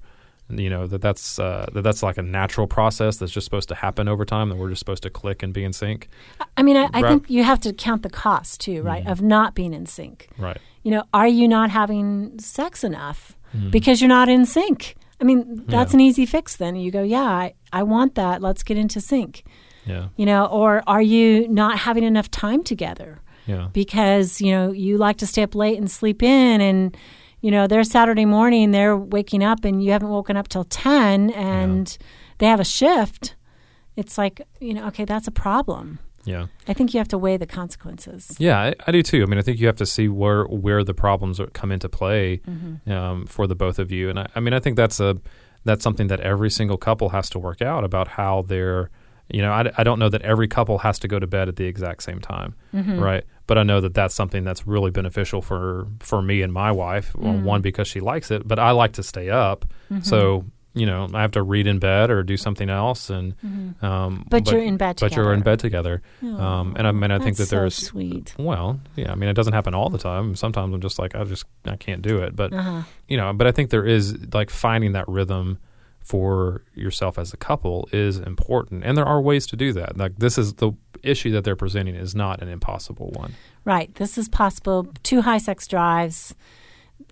you 0.50 0.68
know 0.68 0.86
that 0.86 1.00
that's 1.00 1.38
uh, 1.38 1.64
that 1.72 1.80
that's 1.82 2.02
like 2.02 2.18
a 2.18 2.22
natural 2.22 2.66
process 2.66 3.16
that's 3.16 3.32
just 3.32 3.46
supposed 3.46 3.68
to 3.70 3.74
happen 3.74 4.08
over 4.08 4.26
time 4.26 4.50
that 4.50 4.56
we're 4.56 4.68
just 4.68 4.78
supposed 4.80 5.02
to 5.02 5.08
click 5.10 5.42
and 5.42 5.54
be 5.54 5.64
in 5.64 5.72
sync. 5.72 6.08
I 6.58 6.62
mean, 6.62 6.76
I, 6.76 6.90
I 6.92 7.00
Right. 7.00 7.08
think 7.08 7.30
you 7.30 7.44
have 7.44 7.60
to 7.60 7.72
count 7.72 8.02
the 8.02 8.10
cost 8.10 8.60
too, 8.60 8.82
right, 8.82 9.02
Mm-hmm. 9.02 9.10
of 9.12 9.22
not 9.22 9.54
being 9.54 9.72
in 9.72 9.86
sync. 9.86 10.28
Right. 10.36 10.58
You 10.84 10.90
know, 10.92 11.02
are 11.12 11.26
you 11.26 11.48
not 11.48 11.70
having 11.70 12.38
sex 12.38 12.84
enough 12.84 13.36
Mm-hmm. 13.56 13.70
because 13.70 14.00
you're 14.00 14.08
not 14.08 14.28
in 14.28 14.46
sync? 14.46 14.96
I 15.20 15.24
mean, 15.24 15.62
that's 15.68 15.92
Yeah. 15.92 15.96
an 15.96 16.00
easy 16.00 16.26
fix. 16.26 16.56
Then 16.56 16.74
you 16.76 16.90
go, 16.90 17.02
yeah, 17.04 17.22
I, 17.22 17.54
I 17.72 17.82
want 17.84 18.16
that. 18.16 18.42
Let's 18.42 18.64
get 18.64 18.76
into 18.76 19.00
sync. 19.00 19.44
Yeah. 19.86 20.08
You 20.16 20.26
know, 20.26 20.46
or 20.46 20.82
are 20.88 21.00
you 21.02 21.46
not 21.48 21.78
having 21.78 22.02
enough 22.02 22.28
time 22.32 22.64
together 22.64 23.20
Yeah. 23.46 23.68
because 23.72 24.40
you 24.40 24.50
know 24.50 24.72
you 24.72 24.98
like 24.98 25.18
to 25.18 25.26
stay 25.26 25.42
up 25.44 25.54
late 25.54 25.78
and 25.78 25.90
sleep 25.90 26.22
in 26.22 26.60
and. 26.60 26.96
You 27.40 27.50
know, 27.50 27.66
they're 27.66 27.84
Saturday 27.84 28.24
morning, 28.24 28.70
they're 28.70 28.96
waking 28.96 29.44
up 29.44 29.66
and 29.66 29.84
you 29.84 29.92
haven't 29.92 30.08
woken 30.08 30.34
up 30.34 30.48
till 30.48 30.64
10 30.64 31.28
and 31.32 31.98
they 32.38 32.46
have 32.46 32.58
a 32.58 32.64
shift. 32.64 33.36
It's 33.96 34.16
like, 34.16 34.40
you 34.60 34.72
know, 34.72 34.86
okay, 34.86 35.04
that's 35.04 35.28
a 35.28 35.30
problem. 35.30 35.98
Yeah. 36.24 36.46
I 36.68 36.72
think 36.72 36.94
you 36.94 36.98
have 36.98 37.08
to 37.08 37.18
weigh 37.18 37.36
the 37.36 37.46
consequences. 37.46 38.34
Yeah, 38.38 38.58
I, 38.60 38.74
I 38.86 38.92
do 38.92 39.02
too. 39.02 39.22
I 39.22 39.26
mean, 39.26 39.38
I 39.38 39.42
think 39.42 39.58
you 39.60 39.66
have 39.66 39.76
to 39.76 39.86
see 39.86 40.08
where 40.08 40.44
where 40.44 40.82
the 40.84 40.94
problems 40.94 41.40
are, 41.40 41.46
come 41.48 41.70
into 41.72 41.88
play 41.88 42.40
Mm-hmm. 42.48 42.90
um, 42.92 43.26
for 43.26 43.46
the 43.46 43.54
both 43.54 43.78
of 43.78 43.90
you, 43.92 44.08
and 44.10 44.18
I, 44.18 44.26
I 44.34 44.40
mean, 44.40 44.54
I 44.54 44.60
think 44.60 44.76
that's 44.76 45.00
a 45.00 45.16
that's 45.64 45.82
something 45.82 46.08
that 46.08 46.20
every 46.20 46.50
single 46.50 46.76
couple 46.76 47.08
has 47.10 47.30
to 47.30 47.38
work 47.38 47.62
out 47.62 47.84
about 47.84 48.08
how 48.08 48.42
they're. 48.42 48.90
You 49.30 49.40
know, 49.40 49.52
I, 49.52 49.70
I 49.78 49.84
don't 49.84 49.98
know 49.98 50.10
that 50.10 50.20
every 50.20 50.46
couple 50.48 50.76
has 50.78 50.98
to 50.98 51.08
go 51.08 51.18
to 51.18 51.26
bed 51.26 51.48
at 51.48 51.56
the 51.56 51.64
exact 51.64 52.02
same 52.02 52.20
time, 52.20 52.54
Mm-hmm. 52.74 52.98
right? 53.00 53.24
But 53.46 53.56
I 53.56 53.62
know 53.62 53.80
that 53.80 53.94
that's 53.94 54.14
something 54.14 54.44
that's 54.44 54.66
really 54.66 54.90
beneficial 54.90 55.40
for 55.40 55.86
for 56.00 56.20
me 56.20 56.42
and 56.42 56.52
my 56.52 56.70
wife. 56.70 57.14
Mm-hmm. 57.14 57.42
one 57.44 57.62
because 57.62 57.88
she 57.88 58.00
likes 58.00 58.30
it, 58.30 58.46
but 58.46 58.58
I 58.58 58.72
like 58.72 58.92
to 58.92 59.02
stay 59.02 59.30
up, 59.30 59.64
so 60.02 60.44
you 60.74 60.86
know 60.86 61.08
I 61.14 61.22
have 61.22 61.30
to 61.32 61.42
read 61.42 61.66
in 61.66 61.78
bed 61.78 62.10
or 62.10 62.22
do 62.22 62.36
something 62.36 62.68
else, 62.68 63.08
and 63.10 63.34
um, 63.42 63.78
Mm-hmm. 63.82 64.22
But 64.28 64.50
you're 64.50 64.62
in 64.62 64.76
bed 64.76 64.98
But 65.00 65.14
you're 65.16 65.32
in 65.32 65.40
together. 65.40 65.52
bed 65.52 65.58
together, 65.60 66.02
um, 66.22 66.74
and 66.76 66.86
I 66.86 66.92
mean 66.92 67.10
I 67.10 67.18
think 67.18 67.36
that 67.36 67.46
so 67.46 67.56
there's 67.56 67.74
sweet. 67.76 68.34
well, 68.38 68.80
yeah, 68.96 69.12
I 69.12 69.14
mean, 69.14 69.28
it 69.28 69.34
doesn't 69.34 69.52
happen 69.52 69.74
all 69.74 69.88
the 69.88 69.98
time. 69.98 70.34
Sometimes 70.36 70.74
I'm 70.74 70.80
just 70.80 70.98
like, 70.98 71.14
I 71.14 71.24
just, 71.24 71.44
I 71.64 71.76
can't 71.76 72.02
do 72.02 72.18
it. 72.18 72.34
But, 72.36 72.52
Uh-huh. 72.52 72.82
you 73.08 73.16
know, 73.16 73.32
but 73.32 73.46
I 73.46 73.52
think 73.52 73.70
there 73.70 73.86
is 73.86 74.16
like 74.34 74.50
finding 74.50 74.92
that 74.92 75.06
rhythm 75.08 75.58
for 76.00 76.62
yourself 76.74 77.18
as 77.18 77.32
a 77.32 77.36
couple 77.36 77.88
is 77.92 78.18
important. 78.18 78.84
And 78.84 78.96
there 78.98 79.06
are 79.06 79.20
ways 79.22 79.46
to 79.48 79.56
do 79.56 79.72
that. 79.72 79.96
Like, 79.96 80.16
this 80.18 80.36
is 80.36 80.54
the 80.54 80.72
issue 81.02 81.30
that 81.32 81.44
they're 81.44 81.56
presenting 81.56 81.94
is 81.94 82.14
not 82.14 82.42
an 82.42 82.48
impossible 82.48 83.10
one. 83.14 83.34
Right. 83.64 83.94
This 83.94 84.18
is 84.18 84.28
possible. 84.28 84.86
Two 85.02 85.22
high 85.22 85.38
sex 85.38 85.66
drives. 85.66 86.34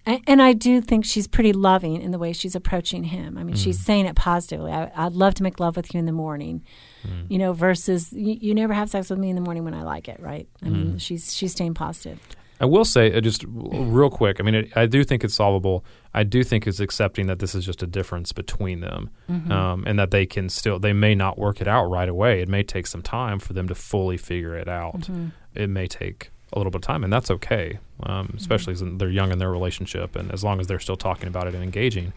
And 0.04 0.42
I 0.42 0.52
do 0.52 0.80
think 0.80 1.04
she's 1.04 1.28
pretty 1.28 1.52
loving 1.52 2.02
in 2.02 2.10
the 2.10 2.18
way 2.18 2.32
she's 2.32 2.54
approaching 2.56 3.04
him. 3.04 3.38
I 3.38 3.44
mean, 3.44 3.54
she's 3.54 3.78
Mm. 3.78 3.84
saying 3.84 4.06
it 4.06 4.16
positively. 4.16 4.72
I, 4.72 4.90
I'd 4.96 5.12
love 5.12 5.34
to 5.34 5.42
make 5.44 5.60
love 5.60 5.76
with 5.76 5.94
you 5.94 6.00
in 6.00 6.06
the 6.06 6.12
morning, 6.12 6.62
Mm. 7.06 7.26
you 7.30 7.38
know, 7.38 7.52
versus 7.52 8.12
you, 8.12 8.36
you 8.40 8.54
never 8.54 8.72
have 8.74 8.90
sex 8.90 9.10
with 9.10 9.18
me 9.18 9.28
in 9.30 9.36
the 9.36 9.40
morning 9.42 9.64
when 9.64 9.74
I 9.74 9.82
like 9.82 10.08
it, 10.08 10.18
right? 10.20 10.48
I 10.62 10.66
Mm. 10.66 10.72
mean, 10.72 10.98
she's 10.98 11.32
she's 11.34 11.52
staying 11.52 11.74
positive. 11.74 12.18
I 12.60 12.64
will 12.64 12.84
say, 12.84 13.12
uh, 13.12 13.20
just 13.20 13.44
real 13.48 14.08
quick, 14.10 14.38
I 14.38 14.44
mean, 14.44 14.54
it, 14.54 14.76
I 14.76 14.86
do 14.86 15.02
think 15.02 15.24
it's 15.24 15.34
solvable. 15.34 15.84
I 16.14 16.22
do 16.22 16.44
think 16.44 16.64
it's 16.68 16.78
accepting 16.78 17.26
that 17.26 17.40
this 17.40 17.56
is 17.56 17.64
just 17.64 17.82
a 17.82 17.88
difference 17.88 18.30
between 18.32 18.78
them 18.80 19.10
um, 19.50 19.82
and 19.84 19.98
that 19.98 20.12
they 20.12 20.26
can 20.26 20.48
still, 20.48 20.78
they 20.78 20.92
may 20.92 21.16
not 21.16 21.38
work 21.38 21.60
it 21.60 21.66
out 21.66 21.86
right 21.86 22.08
away. 22.08 22.40
It 22.40 22.48
may 22.48 22.62
take 22.62 22.86
some 22.86 23.02
time 23.02 23.40
for 23.40 23.52
them 23.52 23.66
to 23.66 23.74
fully 23.74 24.16
figure 24.16 24.54
it 24.54 24.68
out. 24.68 25.08
It 25.56 25.70
may 25.70 25.88
take 25.88 26.30
a 26.52 26.58
little 26.58 26.70
bit 26.70 26.78
of 26.78 26.82
time, 26.82 27.04
and 27.04 27.12
that's 27.12 27.30
okay, 27.30 27.78
um, 28.02 28.34
especially 28.36 28.72
as 28.72 28.82
they're 28.84 29.08
young 29.08 29.32
in 29.32 29.38
their 29.38 29.50
relationship. 29.50 30.16
And 30.16 30.30
as 30.32 30.44
long 30.44 30.60
as 30.60 30.66
they're 30.66 30.80
still 30.80 30.96
talking 30.96 31.28
about 31.28 31.46
it 31.46 31.54
and 31.54 31.62
engaging, 31.62 32.12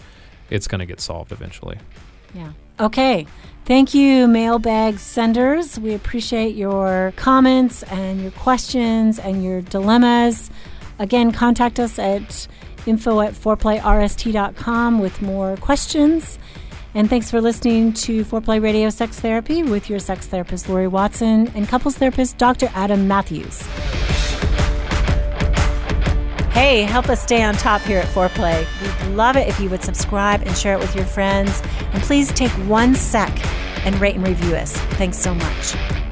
it's 0.49 0.67
going 0.67 0.79
to 0.79 0.85
get 0.85 0.99
solved 0.99 1.31
eventually. 1.31 1.77
Yeah. 2.33 2.51
Okay. 2.79 3.25
Thank 3.65 3.93
you, 3.93 4.27
mailbag 4.27 4.99
senders. 4.99 5.79
We 5.79 5.93
appreciate 5.93 6.55
your 6.55 7.13
comments 7.15 7.83
and 7.83 8.21
your 8.21 8.31
questions 8.31 9.17
and 9.17 9.43
your 9.43 9.61
dilemmas. 9.61 10.51
Again, 10.99 11.31
contact 11.31 11.79
us 11.79 11.97
at 11.97 12.47
info 12.85 13.21
at 13.21 13.33
foreplayrst.com 13.33 14.99
with 14.99 15.21
more 15.21 15.57
questions. 15.57 16.37
And 16.93 17.09
thanks 17.09 17.29
for 17.29 17.41
listening 17.41 17.91
to 17.93 18.23
Foreplay 18.23 18.61
Radio 18.61 18.89
Sex 18.89 19.19
Therapy 19.19 19.63
with 19.63 19.89
your 19.89 19.99
sex 19.99 20.27
therapist, 20.27 20.69
Lori 20.69 20.87
Watson, 20.87 21.51
and 21.55 21.67
couples 21.67 21.97
therapist, 21.97 22.37
Dr. 22.37 22.69
Adam 22.73 23.07
Matthews. 23.07 23.67
Hey, 26.55 26.83
help 26.83 27.09
us 27.09 27.21
stay 27.21 27.43
on 27.43 27.55
top 27.55 27.81
here 27.81 27.99
at 27.99 28.07
Foreplay. 28.07 28.65
We'd 28.81 29.13
love 29.13 29.35
it 29.35 29.49
if 29.49 29.59
you 29.59 29.69
would 29.69 29.83
subscribe 29.83 30.41
and 30.43 30.55
share 30.55 30.73
it 30.73 30.79
with 30.79 30.95
your 30.95 31.03
friends. 31.03 31.61
And 31.91 32.01
please 32.01 32.31
take 32.31 32.49
one 32.69 32.95
sec 32.95 33.29
and 33.85 33.99
rate 33.99 34.15
and 34.15 34.25
review 34.25 34.55
us. 34.55 34.71
Thanks 34.91 35.17
so 35.17 35.35
much. 35.35 36.04